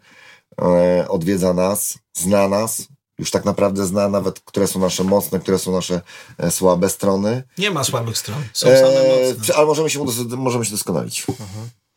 e, 0.62 1.06
odwiedza 1.10 1.54
nas, 1.54 1.98
zna 2.14 2.48
nas, 2.48 2.88
już 3.20 3.32
tak 3.32 3.46
naprawdę 3.46 3.86
zna 3.86 4.10
nawet, 4.10 4.40
które 4.40 4.68
są 4.68 4.80
nasze 4.80 5.04
mocne, 5.04 5.40
które 5.40 5.60
są 5.60 5.72
nasze 5.72 6.02
e, 6.38 6.52
słabe 6.52 6.90
strony. 6.90 7.44
Nie 7.58 7.72
ma 7.72 7.84
słabych 7.84 8.18
stron. 8.18 8.44
Są 8.54 8.68
same 8.68 8.88
Eee, 8.88 9.30
mocne. 9.30 9.46
czy- 9.46 9.56
ale 9.56 9.66
możemy 9.66 9.90
się 9.90 10.06
możemy 10.38 10.66
się 10.66 10.72
doskonalić. 10.72 11.26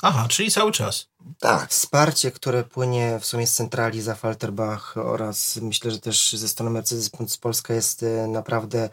Aha, 0.04 0.26
czyli 0.28 0.50
cały 0.50 0.72
czas. 0.72 1.06
Tak. 1.40 1.70
Wsparcie, 1.70 2.30
które 2.30 2.64
płynie 2.64 3.18
w 3.20 3.26
sumie 3.26 3.46
z 3.46 3.52
centrali 3.54 4.02
za 4.02 4.14
Falterbach 4.14 4.94
oraz 4.96 5.56
myślę, 5.56 5.90
że 5.90 5.98
też 5.98 6.32
ze 6.32 6.48
strony 6.48 6.80
Mercedes-Benz 6.80 7.38
Polska 7.40 7.74
jest 7.74 8.02
e, 8.02 8.26
naprawdę 8.26 8.88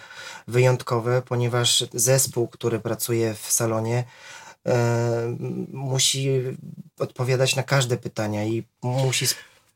wyjątkowe, 0.47 1.21
ponieważ 1.21 1.83
zespół, 1.93 2.47
który 2.47 2.79
pracuje 2.79 3.35
w 3.41 3.51
salonie 3.51 4.03
e, 4.67 5.35
musi 5.73 6.29
odpowiadać 6.99 7.55
na 7.55 7.63
każde 7.63 7.97
pytania 7.97 8.45
i 8.45 8.63
musi 8.81 9.25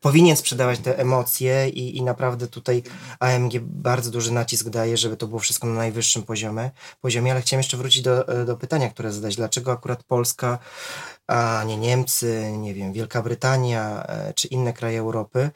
powinien 0.04 0.38
sprzedawać 0.38 0.80
te 0.80 1.00
emocje 1.00 1.70
i, 1.70 1.98
i 1.98 2.02
naprawdę 2.04 2.48
tutaj 2.48 2.84
AMG 3.20 3.60
bardzo 3.60 4.12
duży 4.12 4.32
nacisk 4.32 4.70
daje, 4.70 4.98
żeby 4.98 5.18
to 5.18 5.28
było 5.28 5.40
wszystko 5.40 5.68
na 5.68 5.74
najwyższym 5.74 6.24
poziomie, 6.24 6.72
poziomie 7.02 7.32
ale 7.32 7.42
chciałem 7.42 7.60
jeszcze 7.60 7.78
wrócić 7.78 8.02
do, 8.02 8.26
do 8.46 8.58
pytania, 8.58 8.90
które 8.90 9.12
zadać. 9.12 9.36
Dlaczego 9.36 9.72
akurat 9.72 10.04
Polska 10.04 10.60
a 11.28 11.64
nie 11.68 11.78
Niemcy, 11.78 12.52
nie 12.58 12.74
wiem, 12.74 12.94
Wielka 12.94 13.22
Brytania 13.22 14.04
e, 14.08 14.34
czy 14.34 14.48
inne 14.48 14.74
kraje 14.74 15.00
Europy, 15.00 15.50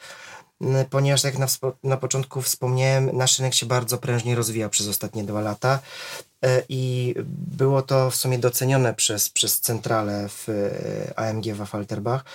ponieważ 0.90 1.24
jak 1.24 1.38
na, 1.38 1.48
na 1.84 1.98
początku 1.98 2.42
wspomniałem, 2.42 3.10
nasz 3.14 3.40
rynek 3.40 3.54
się 3.54 3.66
bardzo 3.66 3.98
prężnie 3.98 4.36
rozwijał 4.36 4.70
przez 4.70 4.88
ostatnie 4.88 5.24
dwa 5.24 5.42
lata 5.42 5.80
e, 6.46 6.62
i 6.70 7.14
było 7.58 7.82
to 7.82 8.10
w 8.12 8.16
sumie 8.16 8.40
docenione 8.40 8.94
przez, 8.94 9.30
przez 9.30 9.62
centralę 9.62 10.30
w 10.30 10.50
e, 10.50 11.20
AMG 11.20 11.46
w 11.54 11.66
Falterbach. 11.66 12.26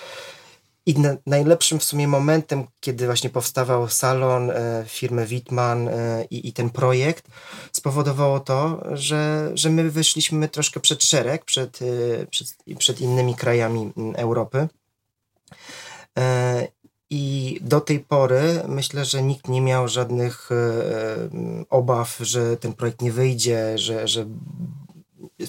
I 0.86 1.00
na, 1.00 1.16
najlepszym 1.26 1.78
w 1.78 1.84
sumie 1.84 2.08
momentem, 2.08 2.64
kiedy 2.80 3.06
właśnie 3.06 3.30
powstawał 3.30 3.88
salon 3.88 4.50
e, 4.50 4.84
firmy 4.88 5.26
Wittmann 5.26 5.88
e, 5.88 6.24
i, 6.30 6.48
i 6.48 6.52
ten 6.52 6.70
projekt, 6.70 7.26
spowodowało 7.72 8.40
to, 8.40 8.82
że, 8.92 9.50
że 9.54 9.70
my 9.70 9.90
wyszliśmy 9.90 10.48
troszkę 10.48 10.80
przed 10.80 11.04
szereg, 11.04 11.44
przed, 11.44 11.82
e, 11.82 12.26
przed, 12.26 12.56
przed 12.78 13.00
innymi 13.00 13.34
krajami 13.34 13.92
Europy. 14.16 14.68
E, 16.18 16.68
I 17.10 17.58
do 17.60 17.80
tej 17.80 18.00
pory 18.00 18.62
myślę, 18.68 19.04
że 19.04 19.22
nikt 19.22 19.48
nie 19.48 19.60
miał 19.60 19.88
żadnych 19.88 20.52
e, 20.52 20.56
obaw, 21.70 22.18
że 22.20 22.56
ten 22.56 22.72
projekt 22.72 23.02
nie 23.02 23.12
wyjdzie, 23.12 23.78
że, 23.78 24.08
że 24.08 24.26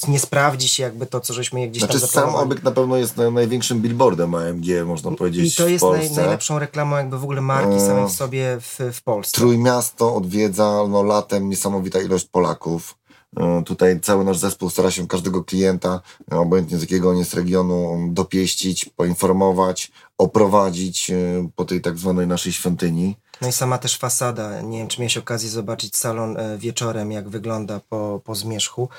nie 0.07 0.19
sprawdzi 0.19 0.67
się 0.67 0.83
jakby 0.83 1.05
to, 1.05 1.19
co 1.19 1.33
żeśmy 1.33 1.67
gdzieś 1.67 1.83
Znaczy 1.83 1.99
tam 1.99 2.01
sam 2.01 2.09
zaplanowali. 2.09 2.45
obiekt 2.45 2.63
na 2.63 2.71
pewno 2.71 2.97
jest 2.97 3.17
na, 3.17 3.31
największym 3.31 3.81
billboardem 3.81 4.35
AMG, 4.35 4.65
można 4.85 5.11
powiedzieć, 5.11 5.53
I 5.53 5.57
to 5.57 5.67
jest 5.67 5.85
naj, 5.85 6.11
najlepszą 6.11 6.59
reklamą 6.59 6.97
jakby 6.97 7.19
w 7.19 7.23
ogóle 7.23 7.41
marki 7.41 7.75
E, 7.75 7.79
samej 7.87 8.07
w 8.07 8.11
sobie 8.11 8.57
w, 8.61 8.79
w 8.93 9.03
Polsce. 9.03 9.35
Trójmiasto 9.37 10.15
odwiedza 10.15 10.83
no, 10.89 11.03
latem 11.03 11.49
niesamowita 11.49 12.01
ilość 12.01 12.25
Polaków. 12.25 12.95
E, 13.37 13.63
Tutaj 13.65 13.99
cały 13.99 14.23
nasz 14.25 14.37
zespół 14.37 14.69
stara 14.69 14.91
się 14.91 15.07
każdego 15.07 15.43
klienta, 15.43 16.01
e, 16.31 16.37
obojętnie 16.37 16.77
z 16.77 16.81
jakiego 16.81 17.09
on 17.09 17.17
jest 17.17 17.33
regionu, 17.33 18.07
dopieścić, 18.11 18.85
poinformować, 18.85 19.91
oprowadzić 20.17 21.09
e, 21.09 21.15
po 21.55 21.65
tej 21.65 21.81
tak 21.81 21.97
zwanej 21.97 22.27
naszej 22.27 22.53
świątyni. 22.53 23.15
No 23.43 23.49
i 23.49 23.51
sama 23.51 23.77
też 23.77 23.97
fasada. 23.97 24.61
Nie 24.61 24.77
wiem, 24.77 24.87
czy 24.87 25.01
miałeś 25.01 25.17
okazję 25.17 25.49
zobaczyć 25.49 25.97
salon 25.97 26.37
e, 26.37 26.57
wieczorem, 26.57 27.11
jak 27.11 27.29
wygląda 27.29 27.79
po, 27.89 28.21
po 28.23 28.35
zmierzchu. 28.35 28.89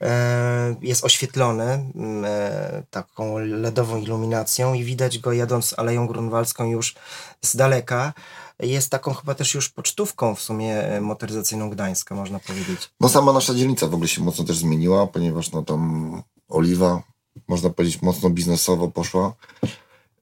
E, 0.00 0.74
Jest 0.82 1.04
oświetlony 1.04 1.64
mm, 1.64 2.24
e, 2.24 2.82
taką 2.90 3.38
LEDową 3.38 3.98
iluminacją 3.98 4.74
i 4.74 4.84
widać 4.84 5.18
go 5.18 5.32
jadąc 5.32 5.74
Aleją 5.76 6.06
Grunwaldzką 6.06 6.64
już 6.64 6.94
z 7.42 7.56
daleka. 7.56 8.12
Jest 8.60 8.90
taką 8.90 9.14
chyba 9.14 9.34
też 9.34 9.54
już 9.54 9.68
pocztówką 9.68 10.34
w 10.34 10.40
sumie 10.40 11.00
motoryzacyjną 11.00 11.70
Gdańska, 11.70 12.14
można 12.14 12.38
powiedzieć. 12.38 12.90
No 13.00 13.08
sama 13.08 13.32
nasza 13.32 13.54
dzielnica 13.54 13.86
w 13.86 13.94
ogóle 13.94 14.08
się 14.08 14.22
mocno 14.22 14.44
też 14.44 14.56
zmieniła, 14.56 15.06
ponieważ 15.06 15.52
no 15.52 15.62
tam 15.62 16.22
Oliwa, 16.48 17.02
można 17.48 17.70
powiedzieć, 17.70 18.02
mocno 18.02 18.30
biznesowo 18.30 18.88
poszła. 18.88 19.32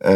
E, 0.04 0.10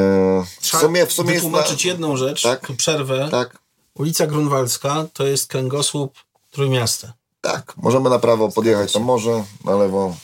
w 0.44 0.62
Trzeba 0.62 0.82
sumie, 0.82 1.06
w 1.06 1.12
sumie 1.12 1.34
wytłumaczyć 1.34 1.84
na, 1.84 1.90
jedną 1.90 2.16
rzecz, 2.16 2.42
Tak. 2.42 2.72
przerwę. 2.76 3.28
Tak, 3.30 3.58
Ulica 3.94 4.26
Grunwaldzka 4.26 5.06
to 5.12 5.26
jest 5.26 5.46
kręgosłup 5.46 6.14
Trójmiasta. 6.50 7.12
tak. 7.40 7.72
Możemy 7.76 8.10
na 8.10 8.18
prawo 8.18 8.52
podjechać 8.52 8.92
tam 8.92 9.02
może, 9.02 9.44
na 9.64 9.76
lewo. 9.76 10.16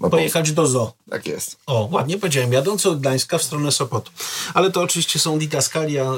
Na 0.00 0.10
Pojechać 0.10 0.52
do 0.52 0.62
południe. 0.62 0.92
Tak 1.10 1.26
jest. 1.26 1.56
O, 1.66 1.88
ładnie 1.92 2.18
powiedziałem, 2.18 2.52
jadąc 2.52 2.86
od 2.86 3.00
Gdańska 3.00 3.38
w 3.38 3.42
stronę 3.42 3.72
Sopotu. 3.72 4.10
Ale 4.54 4.70
to 4.70 4.80
oczywiście 4.82 5.18
są 5.18 5.38
didaskalia 5.38 6.12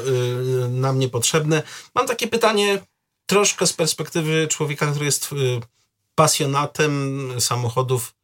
y, 0.64 0.68
nam 0.68 0.98
niepotrzebne. 0.98 1.62
Mam 1.94 2.06
takie 2.06 2.28
pytanie 2.28 2.78
troszkę 3.26 3.66
z 3.66 3.72
perspektywy 3.72 4.48
człowieka, 4.48 4.86
który 4.86 5.04
jest 5.04 5.32
y, 5.32 5.60
pasjonatem 6.14 7.28
samochodów 7.40 8.14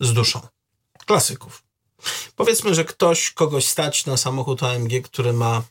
z 0.00 0.12
duszą. 0.12 0.40
Klasyków. 1.06 1.62
Powiedzmy, 2.36 2.74
że 2.74 2.84
ktoś, 2.84 3.30
kogoś 3.30 3.66
stać 3.66 4.06
na 4.06 4.16
samochód 4.16 4.62
AMG, 4.62 5.02
który 5.02 5.32
ma 5.32 5.62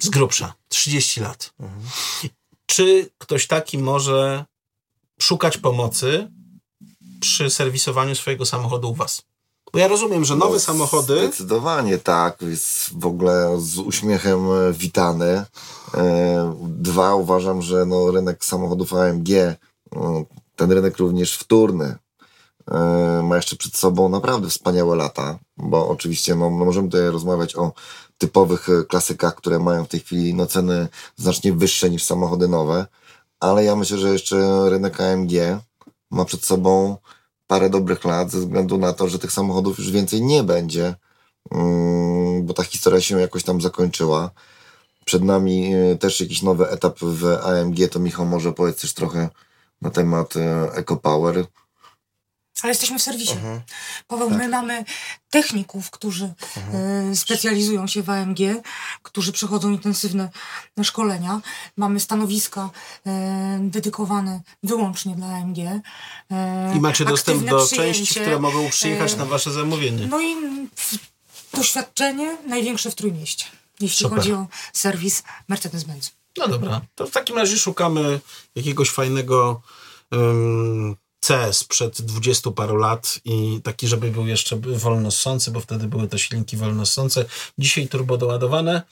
z 0.00 0.08
grubsza 0.08 0.54
30 0.68 1.20
lat. 1.20 1.54
Czy 2.66 3.10
ktoś 3.18 3.46
taki 3.46 3.78
może 3.78 4.44
szukać 5.20 5.58
pomocy 5.58 6.30
przy 7.20 7.50
serwisowaniu 7.50 8.14
swojego 8.14 8.46
samochodu 8.46 8.90
u 8.90 8.94
was? 8.94 9.22
Bo 9.72 9.78
ja 9.78 9.88
rozumiem, 9.88 10.24
że 10.24 10.36
nowe 10.36 10.54
No, 10.54 10.60
samochody... 10.60 11.18
Zdecydowanie 11.18 11.98
tak. 11.98 12.42
Jest 12.42 12.98
w 12.98 13.06
ogóle 13.06 13.56
z 13.58 13.78
uśmiechem 13.78 14.52
e, 14.52 14.72
witany. 14.72 15.44
E, 15.94 16.54
Dwa, 16.62 17.14
uważam, 17.14 17.62
że 17.62 17.86
no, 17.86 18.10
rynek 18.10 18.44
samochodów 18.44 18.94
AMG, 18.94 19.28
no, 19.92 20.24
ten 20.56 20.72
rynek 20.72 20.98
również 20.98 21.38
wtórny, 21.38 21.96
ma 23.22 23.36
jeszcze 23.36 23.56
przed 23.56 23.76
sobą 23.76 24.08
naprawdę 24.08 24.48
wspaniałe 24.48 24.96
lata, 24.96 25.38
bo 25.56 25.88
oczywiście 25.88 26.34
no, 26.34 26.50
no 26.50 26.64
możemy 26.64 26.88
tutaj 26.88 27.10
rozmawiać 27.10 27.56
o 27.56 27.72
typowych 28.18 28.68
e, 28.68 28.84
klasykach, 28.84 29.34
które 29.34 29.58
mają 29.58 29.84
w 29.84 29.88
tej 29.88 30.00
chwili 30.00 30.34
no, 30.34 30.46
ceny 30.46 30.88
znacznie 31.16 31.52
wyższe 31.52 31.90
niż 31.90 32.04
samochody 32.04 32.48
nowe, 32.48 32.86
ale 33.40 33.64
ja 33.64 33.76
myślę, 33.76 33.98
że 33.98 34.12
jeszcze 34.12 34.70
rynek 34.70 35.00
AMG 35.00 35.32
ma 36.10 36.24
przed 36.24 36.44
sobą 36.44 36.96
parę 37.46 37.70
dobrych 37.70 38.04
lat 38.04 38.30
ze 38.30 38.38
względu 38.38 38.78
na 38.78 38.92
to, 38.92 39.08
że 39.08 39.18
tych 39.18 39.32
samochodów 39.32 39.78
już 39.78 39.90
więcej 39.90 40.22
nie 40.22 40.42
będzie, 40.42 40.94
mm, 41.50 42.46
bo 42.46 42.54
ta 42.54 42.62
historia 42.62 43.00
się 43.00 43.20
jakoś 43.20 43.44
tam 43.44 43.60
zakończyła. 43.60 44.30
Przed 45.04 45.24
nami 45.24 45.74
e, 45.74 45.96
też 45.96 46.20
jakiś 46.20 46.42
nowy 46.42 46.68
etap 46.68 46.98
w 46.98 47.26
AMG, 47.26 47.88
to 47.90 48.00
Michał 48.00 48.26
może 48.26 48.52
powiedz 48.52 48.80
też 48.80 48.94
trochę 48.94 49.28
na 49.82 49.90
temat 49.90 50.36
e, 50.36 50.72
EcoPower. 50.72 51.46
Ale 52.62 52.70
jesteśmy 52.70 52.98
w 52.98 53.02
serwisie. 53.02 53.32
Mhm. 53.32 53.60
Paweł, 54.06 54.28
Tak. 54.28 54.38
my 54.38 54.48
mamy 54.48 54.84
techników, 55.30 55.90
którzy 55.90 56.34
e, 56.74 57.16
specjalizują 57.16 57.86
się 57.86 58.02
w 58.02 58.10
AMG, 58.10 58.38
którzy 59.02 59.32
przechodzą 59.32 59.70
intensywne 59.70 60.28
szkolenia. 60.82 61.40
Mamy 61.76 62.00
stanowiska 62.00 62.70
e, 63.06 63.58
dedykowane 63.62 64.40
wyłącznie 64.62 65.14
dla 65.16 65.26
AMG. 65.26 65.58
E, 65.58 65.82
I 66.76 66.80
macie 66.80 67.04
dostęp 67.04 67.44
do 67.50 67.66
części, 67.66 68.14
które 68.14 68.38
mogą 68.38 68.70
przyjechać 68.70 69.12
e, 69.12 69.16
na 69.16 69.24
wasze 69.24 69.52
zamówienie. 69.52 70.06
No 70.06 70.20
i 70.20 70.36
doświadczenie 71.52 72.36
największe 72.46 72.90
w 72.90 72.94
Trójmieście, 72.94 73.44
jeśli 73.80 74.04
Super. 74.04 74.18
chodzi 74.18 74.32
o 74.32 74.46
serwis 74.72 75.22
Mercedes-Benz. 75.48 76.10
No 76.36 76.48
dobra, 76.48 76.80
to 76.94 77.06
w 77.06 77.10
takim 77.10 77.36
razie 77.36 77.58
szukamy 77.58 78.20
jakiegoś 78.54 78.90
fajnego 78.90 79.62
CS 81.26 81.64
przed 81.64 82.02
20 82.02 82.50
paru 82.50 82.76
lat 82.76 83.18
i 83.24 83.60
taki, 83.62 83.88
żeby 83.88 84.10
był 84.10 84.26
jeszcze 84.26 84.56
wolnossący, 84.56 85.50
bo 85.50 85.60
wtedy 85.60 85.86
były 85.86 86.08
te 86.08 86.18
silniki 86.18 86.56
wolnossące. 86.56 87.24
Dzisiaj 87.58 87.88
turbo 87.88 88.16
doładowane. 88.16 88.82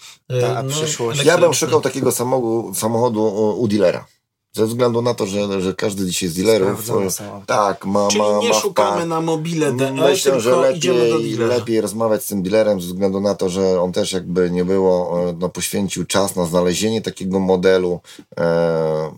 Ta 0.41 0.65
przyszłość. 0.65 1.25
Ja 1.25 1.39
bym 1.39 1.55
szukał 1.55 1.81
takiego 1.81 2.13
samochodu, 2.13 2.75
samochodu 2.75 3.23
u, 3.23 3.61
u 3.61 3.69
dealera. 3.69 4.07
Ze 4.55 4.67
względu 4.67 5.03
na 5.03 5.15
to, 5.15 5.27
że, 5.27 5.61
że 5.61 5.75
każdy 5.75 6.07
dzisiaj 6.07 6.29
z 6.29 6.35
dealerów 6.35 6.91
e, 6.91 7.11
są 7.11 7.43
tak, 7.47 7.87
ma, 7.87 8.09
Czyli 8.09 8.23
ma, 8.23 8.39
nie 8.39 8.49
ma 8.49 8.55
szukamy 8.55 9.07
na 9.07 9.21
mobile 9.21 9.73
DE, 9.73 9.93
Myślę, 9.93 10.41
że 10.41 10.51
tylko 10.51 10.71
idziemy 10.71 11.09
do 11.09 11.17
lepiej, 11.17 11.37
dealera. 11.37 11.57
lepiej 11.59 11.81
rozmawiać 11.81 12.25
z 12.25 12.29
tym 12.29 12.43
dealerem 12.43 12.81
ze 12.81 12.87
względu 12.87 13.21
na 13.21 13.35
to, 13.35 13.49
że 13.49 13.81
on 13.81 13.93
też 13.93 14.13
jakby 14.13 14.51
nie 14.51 14.65
było, 14.65 15.21
e, 15.29 15.35
no, 15.39 15.49
poświęcił 15.49 16.05
czas 16.05 16.37
na 16.37 16.47
znalezienie 16.47 17.03
takiego 17.03 17.41
modelu. 17.41 18.01
E, 18.39 19.13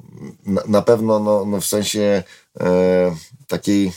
na, 0.47 0.63
na 0.67 0.83
pewno 0.83 1.21
no, 1.21 1.45
no 1.45 1.61
w 1.61 1.67
sensie 1.67 2.23
e, 2.61 3.17
takiej 3.49 3.93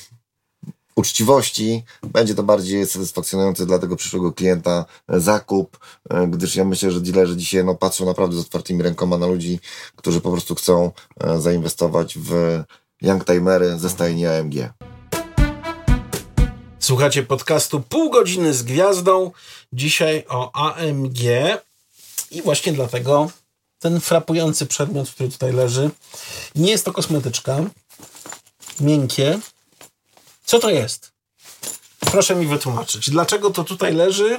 uczciwości 0.97 1.83
będzie 2.03 2.35
to 2.35 2.43
bardziej 2.43 2.87
satysfakcjonujący 2.87 3.65
dla 3.65 3.79
tego 3.79 3.95
przyszłego 3.95 4.33
klienta 4.33 4.85
e, 5.07 5.19
zakup, 5.19 5.77
e, 6.09 6.27
gdyż 6.27 6.55
ja 6.55 6.65
myślę, 6.65 6.91
że 6.91 7.01
dealerzy 7.01 7.37
dzisiaj 7.37 7.65
no, 7.65 7.75
patrzą 7.75 8.05
naprawdę 8.05 8.37
z 8.37 8.39
otwartymi 8.39 8.83
rękoma 8.83 9.17
na 9.17 9.27
ludzi, 9.27 9.59
którzy 9.95 10.21
po 10.21 10.31
prostu 10.31 10.55
chcą 10.55 10.91
e, 11.19 11.39
zainwestować 11.39 12.17
w 12.17 12.63
youngtimery 13.01 13.79
ze 13.79 13.89
stajni 13.89 14.25
AMG. 14.25 14.73
Słuchacie 16.79 17.23
podcastu 17.23 17.81
Pół 17.81 18.09
godziny 18.09 18.53
z 18.53 18.63
gwiazdą. 18.63 19.31
Dzisiaj 19.73 20.25
o 20.29 20.51
AMG 20.55 21.19
i 22.31 22.41
właśnie 22.41 22.73
dlatego 22.73 23.29
ten 23.79 23.99
frapujący 23.99 24.65
przedmiot, 24.65 25.09
który 25.09 25.29
tutaj 25.29 25.53
leży, 25.53 25.89
nie 26.55 26.71
jest 26.71 26.85
to 26.85 26.93
kosmetyczka. 26.93 27.57
Miękkie. 28.79 29.39
Co 30.47 30.59
to 30.59 30.69
jest? 30.69 31.11
Proszę 31.99 32.35
mi 32.35 32.47
wytłumaczyć. 32.47 33.09
Dlaczego 33.09 33.49
to 33.49 33.63
tutaj 33.63 33.93
leży 33.93 34.29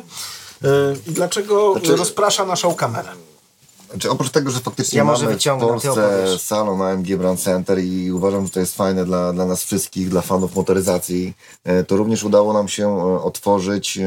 yy, 0.63 0.71
i 1.07 1.11
dlaczego 1.11 1.73
Znaczy- 1.73 1.97
rozprasza 1.97 2.45
naszą 2.45 2.75
kamerę? 2.75 3.09
Znaczy, 3.91 4.11
oprócz 4.11 4.31
tego, 4.31 4.51
że 4.51 4.61
faktycznie 4.61 4.97
Ja 4.97 5.05
mamy 5.05 5.37
w 5.39 5.61
Polsce 5.61 6.39
salon 6.39 6.83
AMG 6.83 7.17
Brand 7.17 7.41
Center 7.41 7.79
i 7.79 8.13
uważam, 8.13 8.47
że 8.47 8.53
to 8.53 8.61
jest 8.61 8.77
fajne 8.77 9.05
dla, 9.05 9.33
dla 9.33 9.47
nas 9.47 9.65
wszystkich, 9.65 10.09
dla 10.09 10.21
fanów 10.21 10.57
motoryzacji, 10.57 11.35
e, 11.65 11.85
to 11.85 11.97
również 11.97 12.25
udało 12.25 12.53
nam 12.53 12.69
się 12.69 12.89
e, 12.89 13.23
otworzyć 13.23 13.99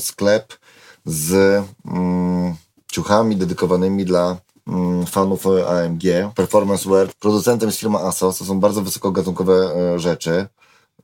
sklep 0.00 0.58
z 1.04 1.62
mm, 1.86 2.54
ciuchami 2.92 3.36
dedykowanymi 3.36 4.04
dla 4.04 4.36
mm, 4.68 5.06
fanów 5.06 5.46
AMG. 5.46 6.02
Performance 6.34 6.90
Wear. 6.90 7.08
Producentem 7.20 7.68
jest 7.68 7.80
firma 7.80 8.00
ASOS. 8.00 8.38
To 8.38 8.44
są 8.44 8.60
bardzo 8.60 8.82
wysokogatunkowe 8.82 9.72
rzeczy. 9.96 10.46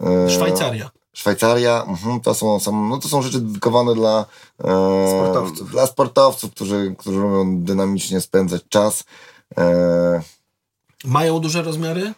E, 0.00 0.30
Szwajcaria. 0.30 0.90
Szwajcaria, 1.12 1.84
mhm, 1.88 2.20
to, 2.20 2.34
są, 2.34 2.60
są, 2.60 2.88
no 2.88 2.98
to 2.98 3.08
są 3.08 3.22
rzeczy 3.22 3.40
dedykowane 3.40 3.94
dla 3.94 4.24
e, 4.64 5.08
Sportowców. 5.08 5.70
Dla 5.70 5.86
sportowców, 5.86 6.50
którzy, 6.50 6.94
którzy 6.98 7.18
lubią 7.18 7.60
dynamicznie 7.60 8.20
spędzać 8.20 8.62
czas. 8.68 9.04
E, 9.58 10.22
Mają 11.04 11.38
duże 11.38 11.62
rozmiary? 11.62 12.14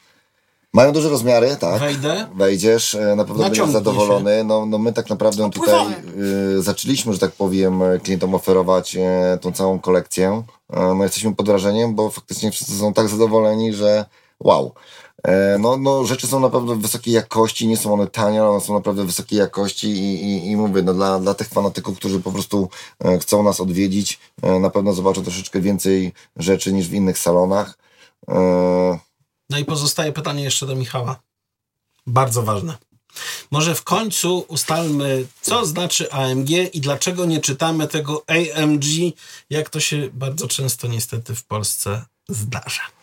mają 0.73 0.93
duże 0.93 1.09
rozmiary, 1.09 1.57
tak. 1.61 1.81
Wejdę. 1.81 2.27
Wejdziesz, 2.35 2.97
na 3.17 3.25
pewno 3.25 3.43
będziesz 3.45 3.51
Naciągnij 3.51 3.73
zadowolony. 3.73 4.45
No, 4.45 4.67
no 4.67 4.79
my 4.79 4.93
tak 4.93 5.11
naprawdę 5.11 5.51
tutaj 5.51 5.87
e, 5.87 6.62
zaczęliśmy, 6.62 7.12
że 7.12 7.19
tak 7.19 7.33
powiem, 7.33 7.81
klientom 8.03 8.35
oferować 8.35 8.97
e, 8.97 9.38
tą 9.41 9.53
całą 9.53 9.79
kolekcję. 9.79 10.43
E, 10.73 10.95
no 10.95 11.03
jesteśmy 11.03 11.35
pod 11.35 11.47
wrażeniem, 11.47 11.95
bo 11.95 12.11
faktycznie 12.11 12.51
wszyscy 12.51 12.79
są 12.79 12.93
tak 12.93 13.09
zadowoleni, 13.09 13.73
że 13.73 14.05
wow. 14.41 14.73
E, 15.25 15.59
No, 15.59 15.77
no, 15.77 16.05
rzeczy 16.05 16.27
są 16.27 16.41
naprawdę 16.41 16.77
wysokiej 16.77 17.15
jakości, 17.15 17.67
nie 17.67 17.77
są 17.77 17.95
one 17.95 18.07
tanie, 18.07 18.41
ale 18.41 18.51
one 18.51 18.61
są 18.61 18.75
naprawdę 18.75 19.05
wysokiej 19.05 19.39
jakości 19.39 19.89
i, 19.89 20.25
i, 20.25 20.51
i 20.51 20.57
mówię, 20.57 20.83
no, 20.83 20.95
dla, 20.95 21.21
dla 21.21 21.35
tych 21.35 21.49
fanatyków, 21.49 21.97
którzy 21.97 22.21
po 22.21 22.33
prostu 22.33 22.69
e, 23.05 23.19
chcą 23.19 23.43
nas 23.43 23.61
odwiedzić, 23.61 24.19
e, 24.43 24.59
na 24.59 24.71
pewno 24.71 24.93
zobaczą 24.93 25.23
troszeczkę 25.23 25.61
więcej 25.61 26.13
rzeczy 26.37 26.73
niż 26.73 26.89
w 26.89 26.95
innych 26.95 27.19
salonach. 27.19 27.79
No 29.51 29.59
i 29.59 29.65
pozostaje 29.65 30.13
pytanie 30.13 30.45
jeszcze 30.45 30.67
do 30.67 30.77
Michała. 30.77 31.21
Bardzo 32.07 32.43
ważne. 32.43 32.79
Może 33.51 33.75
w 33.75 33.85
końcu 33.85 34.45
ustalmy, 34.49 35.27
co 35.43 35.67
znaczy 35.67 36.13
AMG 36.13 36.51
i 36.51 36.81
dlaczego 36.81 37.25
nie 37.25 37.41
czytamy 37.41 37.89
tego 37.89 38.25
AMG, 38.27 38.85
jak 39.51 39.71
to 39.71 39.81
się 39.81 40.09
bardzo 40.13 40.49
często 40.49 40.89
niestety 40.89 41.35
w 41.35 41.45
Polsce 41.45 42.05
zdarza. 42.29 42.98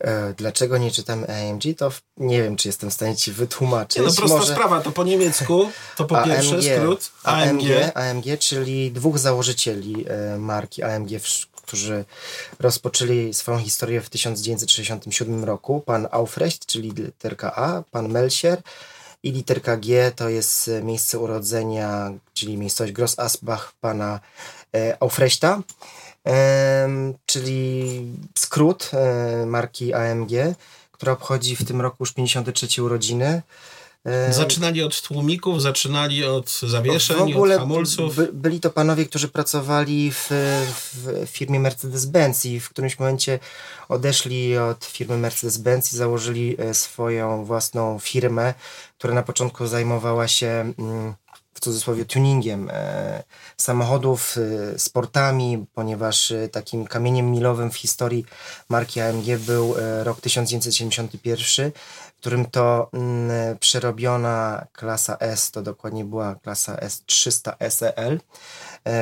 E, 0.00 0.34
Dlaczego 0.36 0.78
nie 0.78 0.90
czytam 0.90 1.24
AMG, 1.28 1.62
to 1.78 1.90
w- 1.90 2.00
nie 2.16 2.42
wiem, 2.42 2.56
czy 2.56 2.68
jestem 2.68 2.90
w 2.90 2.94
stanie 2.94 3.16
ci 3.16 3.32
wytłumaczyć. 3.32 3.96
Nie, 3.96 4.02
no 4.02 4.12
prosta 4.14 4.36
Może 4.38 4.52
sprawa, 4.52 4.80
to 4.80 4.92
po 4.92 5.04
niemiecku, 5.04 5.70
to 5.96 6.04
po 6.04 6.24
pierwsze 6.24 6.62
skrót 6.62 7.10
AMG. 7.24 7.48
AMG, 7.50 7.92
AMG, 7.96 8.38
czyli 8.38 8.92
dwóch 8.92 9.18
założycieli 9.18 10.04
e, 10.08 10.38
marki 10.38 10.82
AMG, 10.82 11.10
którzy 11.62 12.04
rozpoczęli 12.60 13.34
swoją 13.34 13.58
historię 13.58 14.00
w 14.00 14.08
1967 14.10 15.44
roku. 15.44 15.80
Pan 15.80 16.08
Aufrecht, 16.10 16.66
czyli 16.66 16.90
literka 16.90 17.54
A, 17.56 17.82
pan 17.90 18.08
Melchior 18.08 18.58
i 19.22 19.32
literka 19.32 19.76
G 19.76 20.12
to 20.16 20.28
jest 20.28 20.70
miejsce 20.82 21.18
urodzenia, 21.18 22.12
czyli 22.34 22.56
miejscowość 22.56 22.92
Gross 22.92 23.18
Asbach 23.18 23.72
pana 23.80 24.20
e, 24.74 24.96
Aufrechta. 25.00 25.60
Czyli 27.26 28.02
skrót 28.38 28.90
e, 28.92 29.46
marki 29.46 29.92
AMG, 29.94 30.30
która 30.92 31.12
obchodzi 31.12 31.56
w 31.56 31.64
tym 31.64 31.80
roku 31.80 31.96
już 32.00 32.12
53 32.12 32.82
urodziny. 32.82 33.42
Zaczynali 34.30 34.82
od 34.82 35.02
tłumików, 35.02 35.62
zaczynali 35.62 36.24
od 36.24 36.50
zawieszeń, 36.50 37.16
w 37.16 37.20
ogóle 37.20 37.54
od 37.54 37.60
hamulców. 37.60 38.16
by, 38.16 38.30
byli 38.32 38.60
to 38.60 38.70
panowie, 38.70 39.06
którzy 39.06 39.28
pracowali 39.28 40.12
w, 40.12 40.28
w 40.92 41.26
firmie 41.26 41.60
Mercedes-Benz 41.60 42.48
i 42.48 42.60
w 42.60 42.68
którymś 42.68 42.98
momencie 42.98 43.38
odeszli 43.88 44.58
od 44.58 44.84
firmy 44.84 45.16
Mercedes-Benz 45.16 45.92
i 45.92 45.96
założyli 45.96 46.56
e, 46.58 46.74
swoją 46.74 47.44
własną 47.44 47.98
firmę, 47.98 48.54
która 48.98 49.14
na 49.14 49.22
początku 49.22 49.66
zajmowała 49.66 50.28
się 50.28 50.72
mm, 50.78 51.14
w 51.60 51.64
cudzysłowie 51.64 52.04
tuningiem 52.04 52.70
e, 52.72 53.22
samochodów, 53.56 54.36
e, 54.74 54.78
sportami, 54.78 55.66
ponieważ 55.74 56.32
e, 56.32 56.48
takim 56.48 56.86
kamieniem 56.86 57.30
milowym 57.30 57.70
w 57.70 57.76
historii 57.76 58.24
marki 58.68 59.00
AMG 59.00 59.38
był 59.38 59.74
rok 60.02 60.20
1971, 60.20 61.72
w 62.16 62.20
którym 62.20 62.46
to 62.46 62.90
mm, 62.92 63.58
przerobiona 63.58 64.66
klasa 64.72 65.16
S, 65.20 65.50
to 65.50 65.62
dokładnie 65.62 66.04
była 66.04 66.34
klasa 66.34 66.76
S300 66.76 67.70
SEL, 67.70 68.20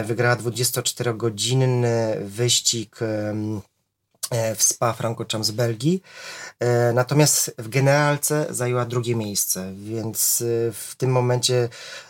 wygrała 0.05 0.37
24-godzinny 0.37 2.17
wyścig 2.21 2.99
w 4.57 4.63
Spa 4.63 4.93
Francorchamps 4.93 5.49
z 5.49 5.51
Belgii. 5.51 6.03
E, 6.61 6.93
Natomiast 6.93 7.55
w 7.59 7.69
generalce 7.69 8.47
zajęła 8.51 8.85
drugie 8.85 9.17
miejsce, 9.17 9.73
więc 9.77 10.41
e, 10.41 10.73
w 10.73 10.95
tym 10.97 11.11
momencie 11.11 11.69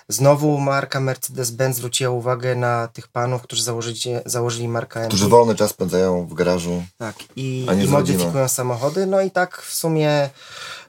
znowu 0.09 0.59
marka 0.59 1.01
Mercedes-Benz 1.01 1.73
zwróciła 1.77 2.11
uwagę 2.11 2.55
na 2.55 2.89
tych 2.89 3.09
panów, 3.09 3.43
którzy 3.43 3.63
założyli, 3.63 4.01
założyli 4.27 4.69
markę 4.69 5.01
AMG. 5.01 5.09
Którzy 5.09 5.29
wolny 5.29 5.55
czas 5.55 5.71
spędzają 5.71 6.27
w 6.27 6.35
garażu. 6.35 6.83
Tak, 6.99 7.15
i, 7.37 7.67
i 7.85 7.89
modyfikują 7.89 8.49
samochody. 8.49 9.07
No 9.07 9.21
i 9.21 9.31
tak 9.31 9.63
w 9.63 9.75
sumie 9.75 10.31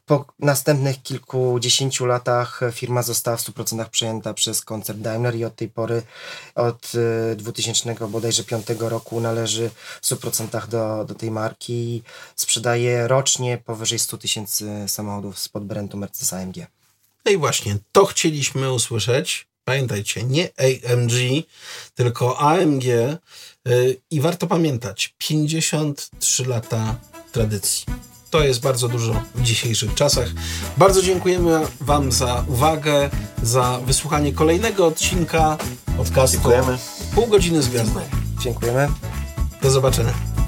po 0.10 0.26
następnych 0.40 1.04
kilkudziesięciu 1.04 2.06
latach 2.06 2.62
firma 2.72 3.04
została 3.04 3.38
w 3.38 3.42
100% 3.42 3.90
przejęta 3.90 4.34
przez 4.34 4.62
koncern 4.62 5.02
Daimler 5.02 5.36
i 5.36 5.46
od 5.46 5.56
tej 5.56 5.70
pory, 5.70 6.02
od 6.56 6.92
y, 7.34 7.36
2000 7.36 8.08
bodajże 8.08 8.44
5 8.44 8.66
roku 8.80 9.20
należy 9.20 9.70
w 10.02 10.06
100% 10.06 10.68
do, 10.68 11.06
do 11.06 11.16
tej 11.16 11.32
marki 11.32 11.74
i 11.74 12.04
sprzedaje 12.36 13.08
rocznie 13.08 13.58
powyżej 13.58 14.00
100 14.00 14.18
tysięcy 14.18 14.70
samochodów 14.88 15.40
spod 15.40 15.64
brandu 15.64 15.98
Mercedes 15.98 16.34
AMG. 16.34 16.56
No 17.26 17.32
i 17.32 17.38
właśnie, 17.38 17.78
to 17.92 18.06
chcieliśmy 18.06 18.74
usłyszeć. 18.74 19.48
Pamiętajcie, 19.64 20.24
nie 20.24 20.50
AMG, 20.58 21.14
tylko 21.96 22.40
AMG. 22.40 22.84
Yy, 22.86 23.98
I 24.12 24.22
warto 24.22 24.48
pamiętać, 24.48 25.16
53 25.18 26.46
lata 26.46 26.96
tradycji. 27.32 27.86
To 28.30 28.44
jest 28.44 28.62
bardzo 28.62 28.88
dużo 28.88 29.14
w 29.36 29.42
dzisiejszych 29.42 29.94
czasach. 29.94 30.28
Bardzo 30.78 31.02
dziękujemy 31.02 31.62
Wam 31.82 32.12
za 32.12 32.46
uwagę, 32.48 33.10
za 33.44 33.80
wysłuchanie 33.86 34.34
kolejnego 34.34 34.88
odcinka 34.88 35.58
podcastu 35.98 36.38
Dziękujemy. 36.38 36.78
Pół 37.16 37.28
godziny 37.28 37.62
z 37.62 37.68
gwiazdą. 37.68 38.00
Dziękujemy. 38.40 38.88
Do 39.62 39.72
zobaczenia. 39.72 40.39